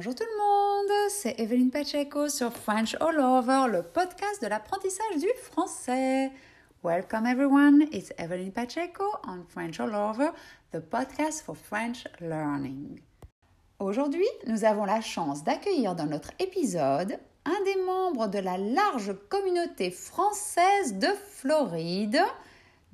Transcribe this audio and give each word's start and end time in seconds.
Bonjour 0.00 0.14
tout 0.14 0.24
le 0.24 0.38
monde, 0.38 1.10
c'est 1.10 1.38
Evelyn 1.38 1.68
Pacheco 1.68 2.26
sur 2.30 2.54
French 2.54 2.96
All 3.00 3.20
Over, 3.20 3.70
le 3.70 3.82
podcast 3.82 4.42
de 4.42 4.46
l'apprentissage 4.46 5.18
du 5.18 5.28
français. 5.42 6.32
Welcome 6.82 7.26
everyone, 7.26 7.82
it's 7.92 8.10
Evelyn 8.16 8.50
Pacheco 8.50 9.04
on 9.28 9.44
French 9.46 9.78
All 9.78 9.94
Over, 9.94 10.30
the 10.72 10.80
podcast 10.80 11.42
for 11.42 11.54
French 11.54 12.04
learning. 12.18 13.02
Aujourd'hui, 13.78 14.24
nous 14.46 14.64
avons 14.64 14.86
la 14.86 15.02
chance 15.02 15.44
d'accueillir 15.44 15.94
dans 15.94 16.06
notre 16.06 16.30
épisode 16.38 17.18
un 17.44 17.62
des 17.66 17.82
membres 17.82 18.28
de 18.28 18.38
la 18.38 18.56
large 18.56 19.14
communauté 19.28 19.90
française 19.90 20.94
de 20.94 21.08
Floride, 21.28 22.22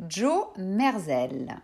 Joe 0.09 0.49
Merzel. 0.57 1.57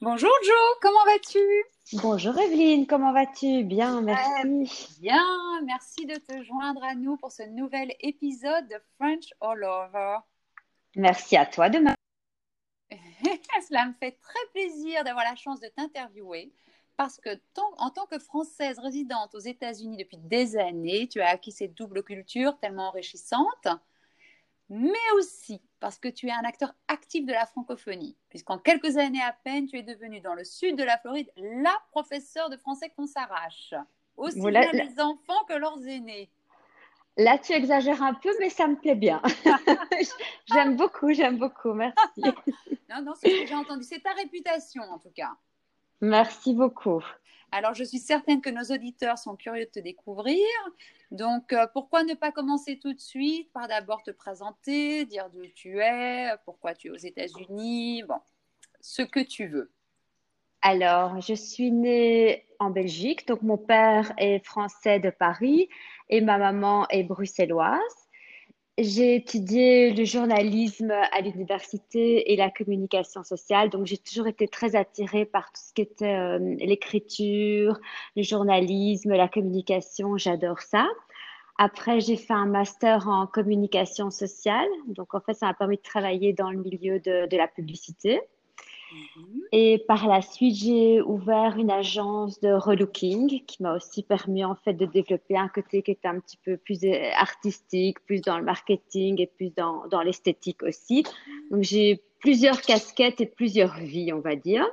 Bonjour 0.02 0.38
Joe, 0.44 0.74
comment 0.82 1.06
vas-tu? 1.06 1.71
Bonjour 1.92 2.38
Evelyne, 2.38 2.86
comment 2.86 3.12
vas-tu? 3.12 3.64
Bien, 3.64 4.00
merci. 4.00 4.98
bien, 5.00 5.62
merci 5.64 6.06
de 6.06 6.14
te 6.14 6.42
joindre 6.44 6.82
à 6.84 6.94
nous 6.94 7.16
pour 7.16 7.32
ce 7.32 7.42
nouvel 7.42 7.94
épisode 8.00 8.66
de 8.68 8.76
French 8.96 9.34
All 9.40 9.64
Over. 9.64 10.18
Merci 10.96 11.36
à 11.36 11.44
toi 11.44 11.68
de. 11.68 11.78
Cela 13.68 13.86
me 13.86 13.92
fait 13.94 14.12
très 14.12 14.46
plaisir 14.52 15.04
d'avoir 15.04 15.24
la 15.24 15.34
chance 15.34 15.60
de 15.60 15.68
t'interviewer 15.68 16.52
parce 16.96 17.18
que 17.18 17.30
en 17.78 17.90
tant 17.90 18.06
que 18.06 18.18
Française 18.18 18.78
résidente 18.78 19.34
aux 19.34 19.40
États-Unis 19.40 19.96
depuis 19.96 20.18
des 20.18 20.56
années, 20.56 21.08
tu 21.08 21.20
as 21.20 21.28
acquis 21.28 21.52
cette 21.52 21.74
double 21.74 22.02
culture 22.02 22.58
tellement 22.58 22.88
enrichissante 22.88 23.68
mais 24.72 25.10
aussi 25.16 25.60
parce 25.82 25.98
que 25.98 26.06
tu 26.06 26.28
es 26.28 26.30
un 26.30 26.44
acteur 26.44 26.72
actif 26.86 27.26
de 27.26 27.32
la 27.32 27.44
francophonie, 27.44 28.16
puisqu'en 28.28 28.56
quelques 28.56 28.98
années 28.98 29.20
à 29.20 29.32
peine, 29.32 29.66
tu 29.66 29.76
es 29.76 29.82
devenu 29.82 30.20
dans 30.20 30.34
le 30.34 30.44
sud 30.44 30.76
de 30.78 30.84
la 30.84 30.96
Floride 30.96 31.28
la 31.36 31.76
professeure 31.90 32.48
de 32.50 32.56
français 32.56 32.88
qu'on 32.96 33.08
s'arrache, 33.08 33.74
aussi 34.16 34.40
bien 34.40 34.70
les 34.72 35.00
enfants 35.00 35.44
que 35.48 35.54
leurs 35.54 35.84
aînés. 35.88 36.30
Là, 37.16 37.36
tu 37.36 37.52
exagères 37.52 38.00
un 38.00 38.14
peu, 38.14 38.30
mais 38.38 38.48
ça 38.48 38.68
me 38.68 38.76
plaît 38.76 38.94
bien. 38.94 39.20
j'aime 40.52 40.76
beaucoup, 40.76 41.12
j'aime 41.12 41.36
beaucoup, 41.36 41.72
merci. 41.74 41.98
non, 42.16 43.02
non, 43.02 43.14
c'est 43.16 43.28
ce 43.28 43.40
que 43.42 43.46
j'ai 43.48 43.54
entendu. 43.56 43.82
C'est 43.82 44.00
ta 44.00 44.12
réputation, 44.12 44.84
en 44.84 45.00
tout 45.00 45.10
cas. 45.10 45.32
Merci 46.02 46.52
beaucoup. 46.52 47.02
Alors, 47.52 47.74
je 47.74 47.84
suis 47.84 47.98
certaine 47.98 48.40
que 48.40 48.50
nos 48.50 48.74
auditeurs 48.74 49.18
sont 49.18 49.36
curieux 49.36 49.66
de 49.66 49.70
te 49.70 49.78
découvrir. 49.78 50.36
Donc, 51.12 51.52
euh, 51.52 51.66
pourquoi 51.72 52.02
ne 52.02 52.14
pas 52.14 52.32
commencer 52.32 52.78
tout 52.78 52.92
de 52.92 53.00
suite? 53.00 53.52
Par 53.52 53.68
d'abord 53.68 54.02
te 54.02 54.10
présenter, 54.10 55.04
dire 55.04 55.30
d'où 55.30 55.42
tu 55.54 55.78
es, 55.78 56.30
pourquoi 56.44 56.74
tu 56.74 56.88
es 56.88 56.90
aux 56.90 56.96
États-Unis, 56.96 58.02
bon, 58.02 58.16
ce 58.80 59.02
que 59.02 59.20
tu 59.20 59.46
veux. 59.46 59.70
Alors, 60.62 61.20
je 61.20 61.34
suis 61.34 61.70
née 61.70 62.46
en 62.58 62.70
Belgique, 62.70 63.28
donc 63.28 63.42
mon 63.42 63.58
père 63.58 64.12
est 64.18 64.44
français 64.44 64.98
de 64.98 65.10
Paris 65.10 65.68
et 66.08 66.20
ma 66.20 66.36
maman 66.36 66.88
est 66.88 67.04
bruxelloise. 67.04 68.01
J'ai 68.78 69.16
étudié 69.16 69.92
le 69.92 70.04
journalisme 70.06 70.90
à 70.90 71.20
l'université 71.20 72.32
et 72.32 72.36
la 72.36 72.50
communication 72.50 73.22
sociale, 73.22 73.68
donc 73.68 73.84
j'ai 73.84 73.98
toujours 73.98 74.28
été 74.28 74.48
très 74.48 74.76
attirée 74.76 75.26
par 75.26 75.52
tout 75.52 75.60
ce 75.62 75.74
qui 75.74 75.82
était 75.82 76.16
euh, 76.16 76.38
l'écriture, 76.58 77.78
le 78.16 78.22
journalisme, 78.22 79.12
la 79.12 79.28
communication, 79.28 80.16
j'adore 80.16 80.60
ça. 80.60 80.88
Après, 81.58 82.00
j'ai 82.00 82.16
fait 82.16 82.32
un 82.32 82.46
master 82.46 83.08
en 83.08 83.26
communication 83.26 84.10
sociale, 84.10 84.68
donc 84.86 85.14
en 85.14 85.20
fait, 85.20 85.34
ça 85.34 85.46
m'a 85.48 85.54
permis 85.54 85.76
de 85.76 85.82
travailler 85.82 86.32
dans 86.32 86.50
le 86.50 86.58
milieu 86.58 86.98
de 86.98 87.36
la 87.36 87.48
publicité. 87.48 88.22
Mhm. 89.16 89.42
Et 89.52 89.84
par 89.86 90.06
la 90.08 90.22
suite, 90.22 90.56
j'ai 90.56 91.02
ouvert 91.02 91.56
une 91.58 91.70
agence 91.70 92.40
de 92.40 92.52
relooking 92.52 93.44
qui 93.44 93.62
m'a 93.62 93.74
aussi 93.74 94.02
permis 94.02 94.44
en 94.44 94.54
fait 94.54 94.74
de 94.74 94.86
développer 94.86 95.36
un 95.36 95.48
côté 95.48 95.82
qui 95.82 95.90
était 95.90 96.08
un 96.08 96.20
petit 96.20 96.38
peu 96.44 96.56
plus 96.56 96.84
euh, 96.84 97.10
artistique, 97.14 98.00
plus 98.04 98.20
dans 98.20 98.38
le 98.38 98.44
marketing 98.44 99.20
et 99.20 99.26
plus 99.26 99.50
dans, 99.54 99.86
dans 99.88 100.02
l'esthétique 100.02 100.62
aussi. 100.62 101.04
Donc 101.50 101.62
j'ai 101.62 102.00
plusieurs 102.20 102.60
casquettes 102.60 103.20
et 103.20 103.26
plusieurs 103.26 103.76
vies, 103.78 104.12
on 104.12 104.20
va 104.20 104.36
dire. 104.36 104.66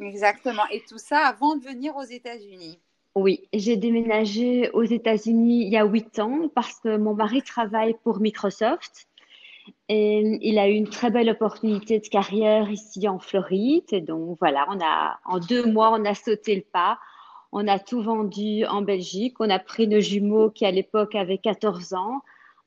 Exactement. 0.00 0.66
Et 0.72 0.82
tout 0.88 0.98
ça 0.98 1.18
avant 1.26 1.56
de 1.56 1.64
venir 1.64 1.96
aux 1.96 2.02
États-Unis. 2.02 2.78
Oui, 3.14 3.48
j'ai 3.54 3.76
déménagé 3.76 4.70
aux 4.72 4.82
États-Unis 4.82 5.62
il 5.62 5.72
y 5.72 5.78
a 5.78 5.86
huit 5.86 6.18
ans 6.18 6.50
parce 6.54 6.80
que 6.80 6.98
mon 6.98 7.14
mari 7.14 7.42
travaille 7.42 7.94
pour 8.04 8.20
Microsoft. 8.20 9.08
Et 9.88 10.38
il 10.42 10.58
a 10.58 10.68
eu 10.68 10.72
une 10.72 10.88
très 10.88 11.10
belle 11.10 11.30
opportunité 11.30 11.98
de 11.98 12.08
carrière 12.08 12.70
ici 12.70 13.08
en 13.08 13.18
Floride. 13.18 13.92
Et 13.92 14.00
donc 14.00 14.38
voilà, 14.40 14.66
on 14.70 14.80
a, 14.80 15.18
en 15.24 15.38
deux 15.38 15.64
mois, 15.64 15.92
on 15.92 16.04
a 16.04 16.14
sauté 16.14 16.54
le 16.56 16.62
pas. 16.62 16.98
On 17.52 17.68
a 17.68 17.78
tout 17.78 18.02
vendu 18.02 18.64
en 18.66 18.82
Belgique. 18.82 19.36
On 19.40 19.50
a 19.50 19.58
pris 19.58 19.88
nos 19.88 20.00
jumeaux 20.00 20.50
qui 20.50 20.66
à 20.66 20.70
l'époque 20.70 21.14
avaient 21.14 21.38
14 21.38 21.94
ans 21.94 22.20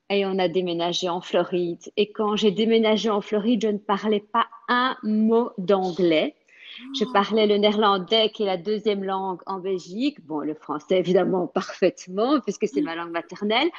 et 0.10 0.26
on 0.26 0.40
a 0.40 0.48
déménagé 0.48 1.08
en 1.08 1.22
Floride. 1.22 1.92
Et 1.96 2.12
quand 2.12 2.36
j'ai 2.36 2.52
déménagé 2.52 3.10
en 3.10 3.22
Floride, 3.22 3.62
je 3.62 3.68
ne 3.68 3.78
parlais 3.78 4.26
pas 4.32 4.48
un 4.68 4.98
mot 5.04 5.52
d'anglais. 5.58 6.36
Je 6.98 7.06
parlais 7.06 7.48
le 7.48 7.58
néerlandais, 7.58 8.30
qui 8.30 8.44
est 8.44 8.46
la 8.46 8.58
deuxième 8.58 9.04
langue 9.04 9.42
en 9.46 9.60
Belgique. 9.60 10.26
Bon, 10.26 10.40
le 10.40 10.54
français, 10.54 11.00
évidemment, 11.00 11.48
parfaitement, 11.54 12.40
puisque 12.42 12.68
c'est 12.68 12.82
ma 12.82 12.96
langue 12.96 13.12
maternelle, 13.12 13.70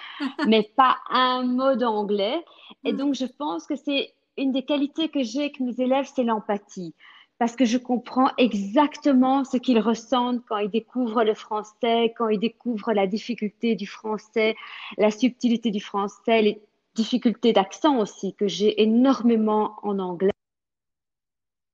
mais 0.47 0.71
pas 0.77 0.99
un 1.11 1.45
mot 1.45 1.77
d'anglais. 1.77 2.45
Et 2.85 2.93
donc, 2.93 3.15
je 3.15 3.27
pense 3.27 3.67
que 3.67 3.77
c'est 3.77 4.13
une 4.37 4.53
des 4.53 4.63
qualités 4.63 5.09
que 5.09 5.23
j'ai 5.23 5.41
avec 5.41 5.61
mes 5.61 5.81
élèves, 5.81 6.11
c'est 6.15 6.25
l'empathie. 6.25 6.95
Parce 7.39 7.57
que 7.57 7.65
je 7.65 7.79
comprends 7.79 8.31
exactement 8.37 9.45
ce 9.45 9.57
qu'ils 9.57 9.81
ressentent 9.81 10.43
quand 10.47 10.59
ils 10.59 10.71
découvrent 10.71 11.25
le 11.25 11.35
français, 11.35 12.13
quand 12.19 12.29
ils 12.29 12.39
découvrent 12.39 12.93
la 12.93 13.07
difficulté 13.07 13.77
du 13.77 13.87
français, 13.87 14.57
la 14.99 15.11
subtilité 15.11 15.71
du 15.71 15.81
français, 15.81 16.43
les 16.43 16.61
difficultés 16.95 17.55
d'accent 17.55 17.99
aussi, 17.99 18.35
que 18.35 18.47
j'ai 18.47 18.83
énormément 18.83 19.77
en 19.83 19.99
anglais. 19.99 20.33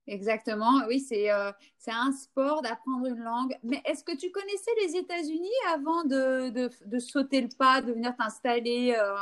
Exactement, 0.09 0.83
oui, 0.87 1.05
euh, 1.13 1.53
c'est 1.79 1.91
un 1.91 2.13
sport 2.13 2.63
d'apprendre 2.63 3.07
une 3.07 3.25
langue. 3.25 3.57
Mais 3.65 3.83
est-ce 3.85 4.05
que 4.05 4.17
tu 4.17 4.31
connaissais 4.31 4.71
les 4.85 4.97
États-Unis 4.97 5.51
avant 5.75 6.05
de, 6.05 6.51
de, 6.51 6.71
de, 6.85 6.99
sauter 7.01 7.41
le 7.41 7.49
pas, 7.49 7.83
de 7.83 7.93
venir 7.93 8.15
t'installer 8.17 8.95
euh, 8.97 9.17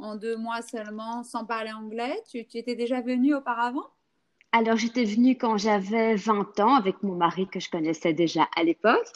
en 0.00 0.16
deux 0.16 0.36
mois 0.36 0.60
seulement 0.60 1.22
sans 1.22 1.44
parler 1.44 1.72
anglais? 1.72 2.20
Tu, 2.28 2.44
tu 2.46 2.58
étais 2.58 2.74
déjà 2.74 3.00
venue 3.00 3.34
auparavant? 3.34 3.86
Alors, 4.50 4.76
j'étais 4.76 5.04
venue 5.04 5.36
quand 5.38 5.56
j'avais 5.56 6.16
20 6.16 6.58
ans 6.60 6.74
avec 6.74 7.02
mon 7.04 7.14
mari 7.14 7.46
que 7.46 7.60
je 7.60 7.70
connaissais 7.70 8.12
déjà 8.12 8.48
à 8.56 8.64
l'époque 8.64 9.06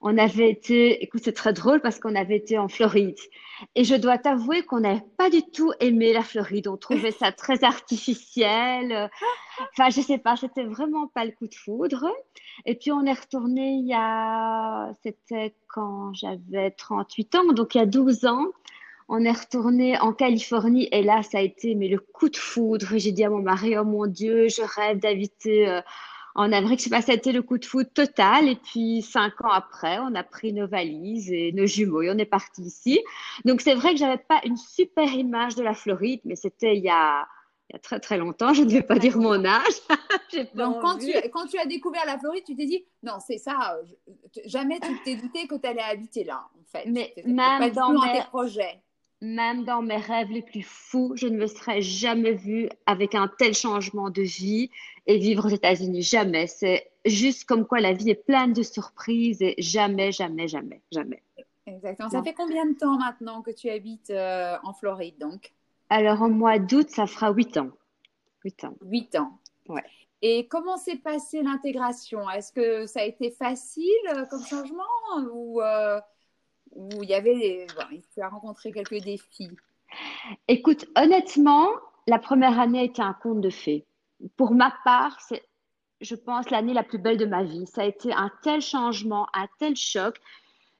on 0.00 0.18
avait 0.18 0.50
été, 0.50 1.02
écoute, 1.02 1.22
c'est 1.24 1.32
très 1.32 1.52
drôle 1.52 1.80
parce 1.80 1.98
qu'on 1.98 2.14
avait 2.14 2.36
été 2.36 2.58
en 2.58 2.68
Floride. 2.68 3.16
Et 3.74 3.84
je 3.84 3.94
dois 3.94 4.18
t'avouer 4.18 4.62
qu'on 4.62 4.80
n'avait 4.80 5.02
pas 5.16 5.30
du 5.30 5.42
tout 5.42 5.72
aimé 5.80 6.12
la 6.12 6.22
Floride. 6.22 6.68
On 6.68 6.76
trouvait 6.76 7.10
ça 7.10 7.32
très 7.32 7.64
artificiel. 7.64 9.10
Enfin, 9.72 9.90
je 9.90 10.00
sais 10.00 10.18
pas, 10.18 10.36
c'était 10.36 10.64
vraiment 10.64 11.06
pas 11.08 11.24
le 11.24 11.32
coup 11.32 11.46
de 11.46 11.54
foudre. 11.54 12.06
Et 12.66 12.74
puis, 12.74 12.92
on 12.92 13.04
est 13.04 13.18
retourné 13.18 13.76
il 13.76 13.86
y 13.86 13.94
a, 13.94 14.92
c'était 15.02 15.54
quand 15.68 16.12
j'avais 16.14 16.70
38 16.70 17.34
ans, 17.36 17.52
donc 17.52 17.74
il 17.74 17.78
y 17.78 17.80
a 17.80 17.86
12 17.86 18.26
ans. 18.26 18.46
On 19.08 19.24
est 19.24 19.32
retourné 19.32 19.98
en 20.00 20.12
Californie 20.12 20.88
et 20.90 21.02
là, 21.02 21.22
ça 21.22 21.38
a 21.38 21.40
été 21.40 21.76
mais 21.76 21.86
le 21.86 21.98
coup 21.98 22.28
de 22.28 22.36
foudre. 22.36 22.88
J'ai 22.96 23.12
dit 23.12 23.24
à 23.24 23.30
mon 23.30 23.38
mari, 23.40 23.78
oh 23.78 23.84
mon 23.84 24.06
Dieu, 24.06 24.48
je 24.48 24.62
rêve 24.62 24.98
d'habiter 24.98 25.68
euh, 25.68 25.80
en 26.36 26.52
Amérique, 26.52 26.80
je 26.80 26.84
sais 26.84 26.90
pas, 26.90 27.00
ça 27.00 27.12
a 27.12 27.14
été 27.14 27.32
le 27.32 27.42
coup 27.42 27.56
de 27.56 27.64
foot 27.64 27.88
total. 27.94 28.46
Et 28.48 28.56
puis, 28.56 29.02
cinq 29.02 29.40
ans 29.42 29.50
après, 29.50 29.98
on 29.98 30.14
a 30.14 30.22
pris 30.22 30.52
nos 30.52 30.68
valises 30.68 31.32
et 31.32 31.52
nos 31.52 31.66
jumeaux 31.66 32.02
et 32.02 32.10
on 32.10 32.18
est 32.18 32.26
parti 32.26 32.62
ici. 32.62 33.00
Donc, 33.44 33.62
c'est 33.62 33.74
vrai 33.74 33.92
que 33.92 33.98
j'avais 33.98 34.18
pas 34.18 34.40
une 34.44 34.58
super 34.58 35.12
image 35.12 35.54
de 35.54 35.62
la 35.62 35.72
Floride, 35.72 36.20
mais 36.24 36.36
c'était 36.36 36.76
il 36.76 36.84
y 36.84 36.90
a, 36.90 37.26
il 37.70 37.72
y 37.72 37.76
a 37.76 37.78
très 37.78 38.00
très 38.00 38.18
longtemps, 38.18 38.52
je 38.52 38.62
ne 38.62 38.70
vais 38.70 38.82
pas 38.82 38.98
dire 38.98 39.16
mon 39.16 39.44
âge. 39.44 39.64
Donc 40.54 40.82
quand 40.82 40.98
tu, 40.98 41.10
quand 41.32 41.46
tu, 41.46 41.58
as 41.58 41.64
découvert 41.64 42.04
la 42.04 42.18
Floride, 42.18 42.44
tu 42.44 42.54
t'es 42.54 42.66
dit, 42.66 42.84
non, 43.02 43.14
c'est 43.26 43.38
ça, 43.38 43.78
jamais 44.44 44.78
tu 44.80 44.90
t'es 45.04 45.16
douté 45.16 45.46
que 45.46 45.54
tu 45.54 45.66
allais 45.66 45.80
habiter 45.80 46.24
là, 46.24 46.46
en 46.54 46.64
fait. 46.64 46.84
Mais 46.86 47.14
même 47.24 47.70
dans, 47.70 47.94
dans 47.94 48.12
mes 48.12 48.22
projets. 48.24 48.82
Même 49.26 49.64
dans 49.64 49.82
mes 49.82 49.96
rêves 49.96 50.30
les 50.30 50.42
plus 50.42 50.62
fous, 50.62 51.12
je 51.16 51.26
ne 51.26 51.36
me 51.36 51.48
serais 51.48 51.80
jamais 51.82 52.34
vue 52.34 52.68
avec 52.86 53.16
un 53.16 53.28
tel 53.38 53.54
changement 53.54 54.08
de 54.08 54.22
vie 54.22 54.70
et 55.08 55.18
vivre 55.18 55.46
aux 55.46 55.54
États-Unis. 55.54 56.02
Jamais. 56.02 56.46
C'est 56.46 56.88
juste 57.04 57.44
comme 57.44 57.66
quoi 57.66 57.80
la 57.80 57.92
vie 57.92 58.10
est 58.10 58.24
pleine 58.24 58.52
de 58.52 58.62
surprises 58.62 59.42
et 59.42 59.56
jamais, 59.58 60.12
jamais, 60.12 60.46
jamais, 60.46 60.80
jamais. 60.92 61.24
Exactement. 61.66 62.08
Ça 62.08 62.22
fait 62.22 62.34
combien 62.34 62.66
de 62.66 62.74
temps 62.74 62.98
maintenant 62.98 63.42
que 63.42 63.50
tu 63.50 63.68
habites 63.68 64.10
euh, 64.10 64.56
en 64.62 64.72
Floride, 64.72 65.18
donc? 65.18 65.52
Alors, 65.90 66.22
au 66.22 66.28
mois 66.28 66.60
d'août, 66.60 66.88
ça 66.88 67.08
fera 67.08 67.32
huit 67.32 67.56
ans. 67.56 67.70
Huit 68.44 68.62
ans. 68.62 68.74
Huit 68.82 69.16
ans. 69.16 69.32
Ouais. 69.68 69.82
Et 70.22 70.46
comment 70.46 70.76
s'est 70.76 70.96
passée 70.96 71.42
l'intégration? 71.42 72.30
Est-ce 72.30 72.52
que 72.52 72.86
ça 72.86 73.00
a 73.00 73.04
été 73.04 73.32
facile 73.32 73.90
euh, 74.14 74.24
comme 74.26 74.44
changement 74.44 74.84
ou 75.32 75.60
euh, 75.60 76.00
il 76.76 77.08
y 77.08 77.14
avait 77.14 77.66
tu 78.12 78.20
as 78.20 78.28
rencontré 78.28 78.72
quelques 78.72 79.02
défis 79.02 79.50
Écoute, 80.48 80.86
honnêtement, 80.96 81.68
la 82.06 82.18
première 82.18 82.58
année 82.58 82.84
était 82.84 83.02
un 83.02 83.14
conte 83.14 83.40
de 83.40 83.50
fées. 83.50 83.86
Pour 84.36 84.52
ma 84.52 84.74
part, 84.84 85.18
c'est, 85.20 85.42
je 86.00 86.14
pense, 86.14 86.50
l'année 86.50 86.74
la 86.74 86.82
plus 86.82 86.98
belle 86.98 87.16
de 87.16 87.26
ma 87.26 87.44
vie. 87.44 87.66
Ça 87.66 87.82
a 87.82 87.84
été 87.84 88.12
un 88.12 88.30
tel 88.42 88.60
changement, 88.60 89.26
un 89.34 89.46
tel 89.58 89.76
choc. 89.76 90.16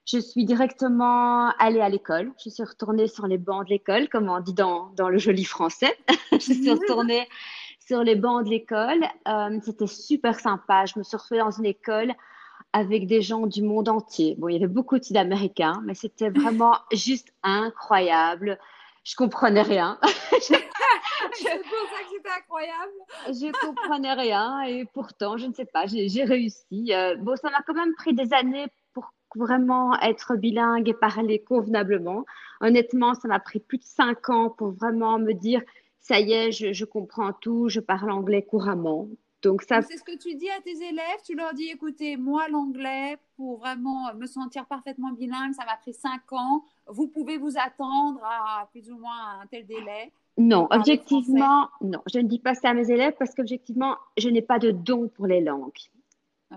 Je 0.05 0.19
suis 0.19 0.45
directement 0.45 1.51
allée 1.59 1.81
à 1.81 1.89
l'école. 1.89 2.33
Je 2.43 2.51
suis 2.51 2.63
retournée 2.63 3.09
sur 3.09 3.27
les 3.27 3.39
bancs 3.39 3.65
de 3.65 3.71
l'école, 3.71 4.09
comme 4.09 4.29
on 4.29 4.41
dit 4.41 4.55
dans, 4.55 4.91
dans 4.97 5.09
le 5.09 5.19
joli 5.19 5.45
français. 5.45 5.97
je 6.33 6.39
suis 6.39 6.71
retournée 6.71 7.29
sur 7.81 8.03
les 8.03 8.15
bancs 8.15 8.45
de 8.45 8.51
l'école. 8.51 9.05
Euh, 9.29 9.59
c'était 9.65 9.87
super 9.87 10.39
sympa. 10.39 10.87
Je 10.87 10.99
me 10.99 11.05
suis 11.05 11.17
retrouvée 11.17 11.41
dans 11.41 11.51
une 11.51 11.67
école 11.67 12.15
avec 12.77 13.07
des 13.07 13.23
gens 13.23 13.47
du 13.47 13.63
monde 13.63 13.89
entier. 13.89 14.35
Bon, 14.37 14.49
il 14.49 14.53
y 14.53 14.57
avait 14.57 14.67
beaucoup 14.67 14.99
de 14.99 15.03
Sud-Américains, 15.03 15.81
mais 15.87 15.95
c'était 15.95 16.29
vraiment 16.29 16.77
juste 16.93 17.33
incroyable. 17.43 18.59
Je 19.03 19.15
comprenais 19.17 19.63
rien. 19.63 19.99
C'est 20.39 21.63
pour 21.63 21.89
ça 21.91 22.03
que 22.03 22.11
c'était 22.15 22.29
incroyable. 22.29 22.93
Je 23.29 23.67
comprenais 23.67 24.13
rien 24.13 24.61
et 24.65 24.85
pourtant, 24.93 25.39
je 25.39 25.47
ne 25.47 25.55
sais 25.55 25.65
pas, 25.65 25.87
j'ai 25.87 26.25
réussi. 26.25 26.93
Euh, 26.93 27.17
bon, 27.17 27.35
ça 27.37 27.49
m'a 27.49 27.63
quand 27.67 27.73
même 27.73 27.95
pris 27.95 28.13
des 28.13 28.35
années 28.35 28.67
pour 28.93 29.11
vraiment 29.35 29.99
être 30.01 30.37
bilingue 30.37 30.91
et 30.91 30.95
parler 30.95 31.43
convenablement. 31.43 32.27
Honnêtement, 32.61 33.15
ça 33.15 33.27
m'a 33.27 33.41
pris 33.41 33.61
plus 33.61 33.79
de 33.79 33.85
cinq 33.85 34.29
ans 34.29 34.51
pour 34.51 34.73
vraiment 34.73 35.19
me 35.19 35.33
dire, 35.33 35.63
ça 36.01 36.21
y 36.21 36.35
est, 36.35 36.53
je, 36.53 36.75
je 36.75 36.85
comprends 36.85 37.33
tout, 37.33 37.71
je 37.71 37.81
parle 37.81 38.11
anglais 38.11 38.43
couramment. 38.43 39.09
Donc 39.43 39.63
ça. 39.63 39.83
C'est 39.83 39.97
ce 39.97 40.03
que 40.03 40.17
tu 40.17 40.35
dis 40.35 40.51
à 40.51 40.61
tes 40.61 40.73
élèves. 40.73 41.21
Tu 41.25 41.35
leur 41.35 41.55
dis, 41.55 41.69
écoutez, 41.69 42.17
moi 42.17 42.49
l'anglais 42.49 43.17
pour 43.37 43.59
vraiment 43.59 44.13
me 44.15 44.27
sentir 44.27 44.67
parfaitement 44.67 45.13
bilingue, 45.13 45.53
ça 45.53 45.65
m'a 45.65 45.77
pris 45.77 45.93
cinq 45.93 46.33
ans. 46.33 46.65
Vous 46.87 47.07
pouvez 47.07 47.37
vous 47.37 47.57
attendre 47.59 48.21
à 48.25 48.69
plus 48.73 48.91
ou 48.91 48.99
moins 48.99 49.41
un 49.43 49.47
tel 49.47 49.67
délai. 49.67 50.13
Non, 50.39 50.67
objectivement, 50.71 51.69
non. 51.81 52.01
Je 52.13 52.19
ne 52.19 52.29
dis 52.29 52.39
pas 52.39 52.55
ça 52.55 52.71
à 52.71 52.75
mes 52.75 52.91
élèves 52.91 53.15
parce 53.19 53.35
qu'objectivement, 53.35 53.97
je 54.19 54.29
n'ai 54.29 54.43
pas 54.43 54.59
de 54.59 54.71
don 54.71 55.09
pour 55.09 55.27
les 55.27 55.41
langues. 55.41 55.71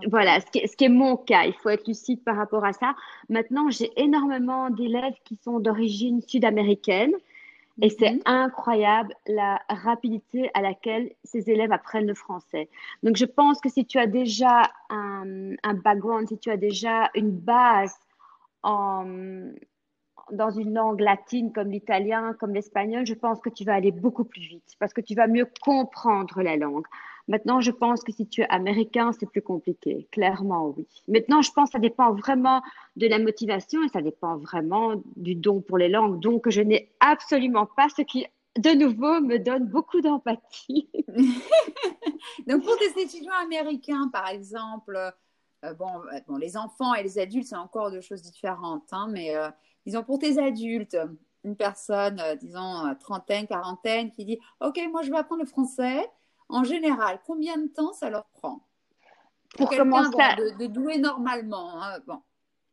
Voilà, 0.07 0.39
ce 0.39 0.45
qui, 0.51 0.59
est, 0.59 0.67
ce 0.67 0.77
qui, 0.77 0.85
est, 0.85 0.89
mon 0.89 1.17
cas. 1.17 1.45
Il 1.45 1.53
faut 1.53 1.69
être 1.69 1.87
lucide 1.87 2.23
par 2.23 2.35
rapport 2.35 2.63
à 2.63 2.73
ça. 2.73 2.95
Maintenant, 3.27 3.69
j'ai 3.69 3.91
énormément 3.99 4.69
d'élèves 4.69 5.15
qui 5.23 5.35
sont 5.37 5.59
d'origine 5.59 6.21
sud-américaine 6.21 7.13
et 7.81 7.89
c'est 7.89 8.11
mhm. 8.11 8.21
incroyable 8.25 9.13
la 9.27 9.61
rapidité 9.69 10.49
à 10.53 10.61
laquelle 10.61 11.11
ces 11.23 11.49
élèves 11.49 11.71
apprennent 11.71 12.07
le 12.07 12.13
français. 12.13 12.69
Donc, 13.03 13.15
je 13.15 13.25
pense 13.25 13.59
que 13.61 13.69
si 13.69 13.85
tu 13.85 13.97
as 13.97 14.07
déjà 14.07 14.69
un, 14.89 15.55
un 15.63 15.73
background, 15.73 16.27
si 16.27 16.37
tu 16.37 16.49
as 16.49 16.57
déjà 16.57 17.09
une 17.15 17.31
base 17.31 17.95
en, 18.63 19.05
dans 20.31 20.51
une 20.51 20.73
langue 20.73 20.99
latine 20.99 21.51
comme 21.51 21.71
l'italien, 21.71 22.33
comme 22.39 22.53
l'espagnol, 22.53 23.05
je 23.05 23.13
pense 23.13 23.39
que 23.41 23.49
tu 23.49 23.63
vas 23.63 23.75
aller 23.75 23.91
beaucoup 23.91 24.25
plus 24.25 24.41
vite 24.41 24.75
parce 24.79 24.93
que 24.93 25.01
tu 25.01 25.15
vas 25.15 25.27
mieux 25.27 25.47
comprendre 25.61 26.41
la 26.41 26.57
langue. 26.57 26.85
Maintenant, 27.29 27.61
je 27.61 27.69
pense 27.69 28.03
que 28.03 28.11
si 28.11 28.27
tu 28.27 28.41
es 28.41 28.47
américain, 28.49 29.11
c'est 29.17 29.27
plus 29.27 29.43
compliqué. 29.43 30.07
Clairement, 30.11 30.73
oui. 30.75 30.87
Maintenant, 31.07 31.43
je 31.43 31.51
pense 31.51 31.69
que 31.69 31.73
ça 31.73 31.79
dépend 31.79 32.11
vraiment 32.11 32.63
de 32.95 33.05
la 33.05 33.19
motivation 33.19 33.83
et 33.83 33.87
ça 33.89 34.01
dépend 34.01 34.37
vraiment 34.37 34.95
du 35.15 35.35
don 35.35 35.61
pour 35.61 35.77
les 35.77 35.89
langues. 35.89 36.19
Donc, 36.19 36.49
je 36.49 36.61
n'ai 36.61 36.91
absolument 36.99 37.67
pas 37.67 37.87
ce 37.95 38.01
qui, 38.01 38.25
de 38.57 38.71
nouveau, 38.71 39.21
me 39.21 39.37
donne 39.37 39.67
beaucoup 39.67 40.01
d'empathie. 40.01 40.89
Donc, 42.47 42.63
pour 42.63 42.75
des 42.77 43.03
étudiants 43.03 43.39
américains, 43.43 44.09
par 44.11 44.27
exemple, 44.29 44.97
euh, 45.65 45.73
bon, 45.75 46.01
euh, 46.11 46.19
bon, 46.27 46.37
les 46.37 46.57
enfants 46.57 46.95
et 46.95 47.03
les 47.03 47.19
adultes, 47.19 47.47
c'est 47.47 47.55
encore 47.55 47.91
deux 47.91 48.01
choses 48.01 48.23
différentes, 48.23 48.91
hein, 48.91 49.07
mais 49.11 49.35
euh, 49.35 49.49
disons 49.85 50.03
pour 50.03 50.17
tes 50.17 50.39
adultes, 50.39 50.97
une 51.43 51.55
personne, 51.55 52.21
disons, 52.41 52.95
trentaine, 52.99 53.45
quarantaine, 53.45 54.11
qui 54.11 54.25
dit 54.25 54.39
Ok, 54.61 54.79
moi 54.91 55.03
je 55.03 55.11
vais 55.11 55.17
apprendre 55.17 55.43
le 55.43 55.47
français 55.47 56.09
en 56.49 56.63
général, 56.63 57.19
combien 57.25 57.57
de 57.57 57.67
temps 57.67 57.93
ça 57.93 58.09
leur 58.09 58.25
prend 58.25 58.65
Pour 59.57 59.69
commencer 59.69 60.17
de, 60.59 60.65
douer 60.67 60.97
normalement. 60.97 61.81
Hein, 61.81 61.99
bon, 62.05 62.21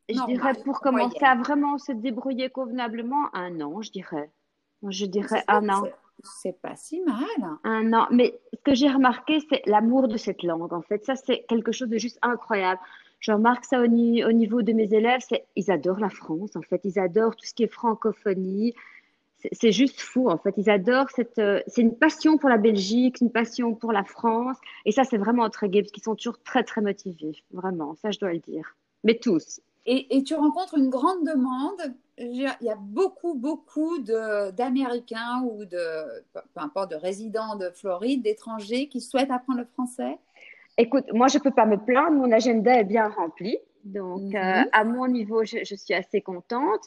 je 0.09 0.25
dirais 0.27 0.55
pour 0.65 0.81
commencer 0.81 1.25
à 1.25 1.35
vraiment 1.37 1.79
se 1.79 1.93
débrouiller 1.93 2.51
convenablement, 2.51 3.35
un 3.35 3.61
an, 3.61 3.83
je 3.83 3.91
dirais. 3.91 4.31
Je 4.89 5.07
dirais 5.07 5.45
un 5.49 5.69
an. 5.69 5.85
C'est 6.23 6.61
pas 6.61 6.77
si 6.77 7.01
mal. 7.03 7.59
Un 7.65 7.93
an. 7.93 8.07
Mais 8.11 8.39
ce 8.53 8.59
que 8.63 8.75
j'ai 8.75 8.89
remarqué, 8.89 9.41
c'est 9.51 9.63
l'amour 9.67 10.09
de 10.09 10.17
cette 10.17 10.43
langue. 10.43 10.73
En 10.73 10.83
fait, 10.83 11.05
ça, 11.05 11.17
c'est 11.17 11.45
quelque 11.49 11.73
chose 11.73 11.89
de 11.89 11.99
juste 11.99 12.19
incroyable. 12.23 12.81
Je 13.21 13.33
remarque 13.33 13.65
ça 13.65 13.81
au, 13.81 13.85
au 13.85 14.33
niveau 14.33 14.63
de 14.63 14.73
mes 14.73 14.95
élèves. 14.95 15.21
C'est, 15.29 15.47
ils 15.57 15.71
adorent 15.71 16.01
la 16.01 16.09
France. 16.09 16.57
En 16.57 16.63
fait, 16.63 16.81
ils 16.85 16.99
adorent 16.99 17.37
tout 17.37 17.45
ce 17.45 17.55
qui 17.55 17.65
est 17.65 17.73
francophonie 17.73 18.75
c'est 19.53 19.73
juste 19.73 20.01
fou 20.01 20.29
en 20.29 20.39
fait. 20.39 20.55
Ils 20.57 20.71
adorent 20.71 21.11
cette. 21.11 21.39
Euh, 21.39 21.61
c'est 21.67 21.83
une 21.83 21.97
passion 21.97 22.39
pour 22.39 22.49
la 22.49 22.57
Belgique, 22.57 23.21
une 23.21 23.31
passion 23.31 23.75
pour 23.75 23.93
la 23.93 24.05
France, 24.05 24.57
et 24.85 24.93
ça 24.93 25.05
c'est 25.05 25.19
vraiment 25.19 25.49
très 25.51 25.69
gai 25.69 25.83
parce 25.83 25.93
qu'ils 25.93 26.03
sont 26.03 26.15
toujours 26.15 26.43
très 26.43 26.65
très 26.65 26.81
motivés, 26.81 27.43
vraiment. 27.53 27.95
Ça 27.97 28.11
je 28.11 28.19
dois 28.19 28.33
le 28.33 28.39
dire. 28.39 28.77
Mais 29.05 29.15
tous. 29.15 29.61
Et, 29.89 30.25
tu 30.25 30.35
rencontres 30.35 30.77
une 30.77 30.91
grande 30.91 31.25
demande. 31.25 31.95
Il 32.19 32.35
y 32.35 32.69
a 32.69 32.77
beaucoup 32.77 33.35
beaucoup 33.35 33.99
d'Américains 33.99 35.45
ou 35.49 35.65
de 35.65 36.23
peu 36.33 36.61
importe 36.61 36.91
de 36.91 36.97
résidents 36.97 37.55
de 37.55 37.71
Floride, 37.71 38.23
d'étrangers 38.23 38.89
qui 38.89 39.01
souhaitent 39.01 39.31
apprendre 39.31 39.61
le 39.61 39.67
français? 39.67 40.19
Écoute, 40.77 41.05
moi 41.13 41.29
je 41.29 41.39
peux 41.39 41.53
pas 41.53 41.67
me 41.67 41.77
plaindre. 41.77 42.17
Mon 42.17 42.33
agenda 42.33 42.81
est 42.81 42.85
bien 42.85 43.09
rempli. 43.09 43.59
Donc, 43.87 44.35
euh, 44.35 44.39
mhm. 44.39 44.69
à 44.73 44.85
mon 44.85 45.07
niveau, 45.07 45.45
je, 45.45 45.75
suis 45.77 45.95
assez 45.95 46.21
contente. 46.21 46.83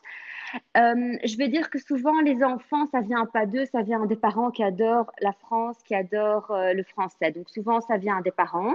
Euh, 0.78 1.18
je 1.24 1.38
vais 1.38 1.48
dire 1.48 1.70
que 1.70 1.80
souvent, 1.80 2.20
les 2.22 2.44
enfants, 2.44 2.88
ça 2.92 3.02
vient 3.02 3.26
pas 3.26 3.46
d'eux, 3.46 3.66
ça 3.66 3.82
vient 3.84 4.06
des 4.06 4.16
parents 4.16 4.52
qui 4.52 4.64
adorent 4.64 5.12
la 5.22 5.32
France, 5.32 5.78
qui 5.86 5.96
adorent 5.96 6.52
euh, 6.52 6.74
le 6.74 6.84
français. 6.84 7.32
Donc, 7.32 7.50
souvent, 7.50 7.80
ça 7.82 7.98
vient 7.98 8.20
des 8.22 8.32
parents. 8.32 8.74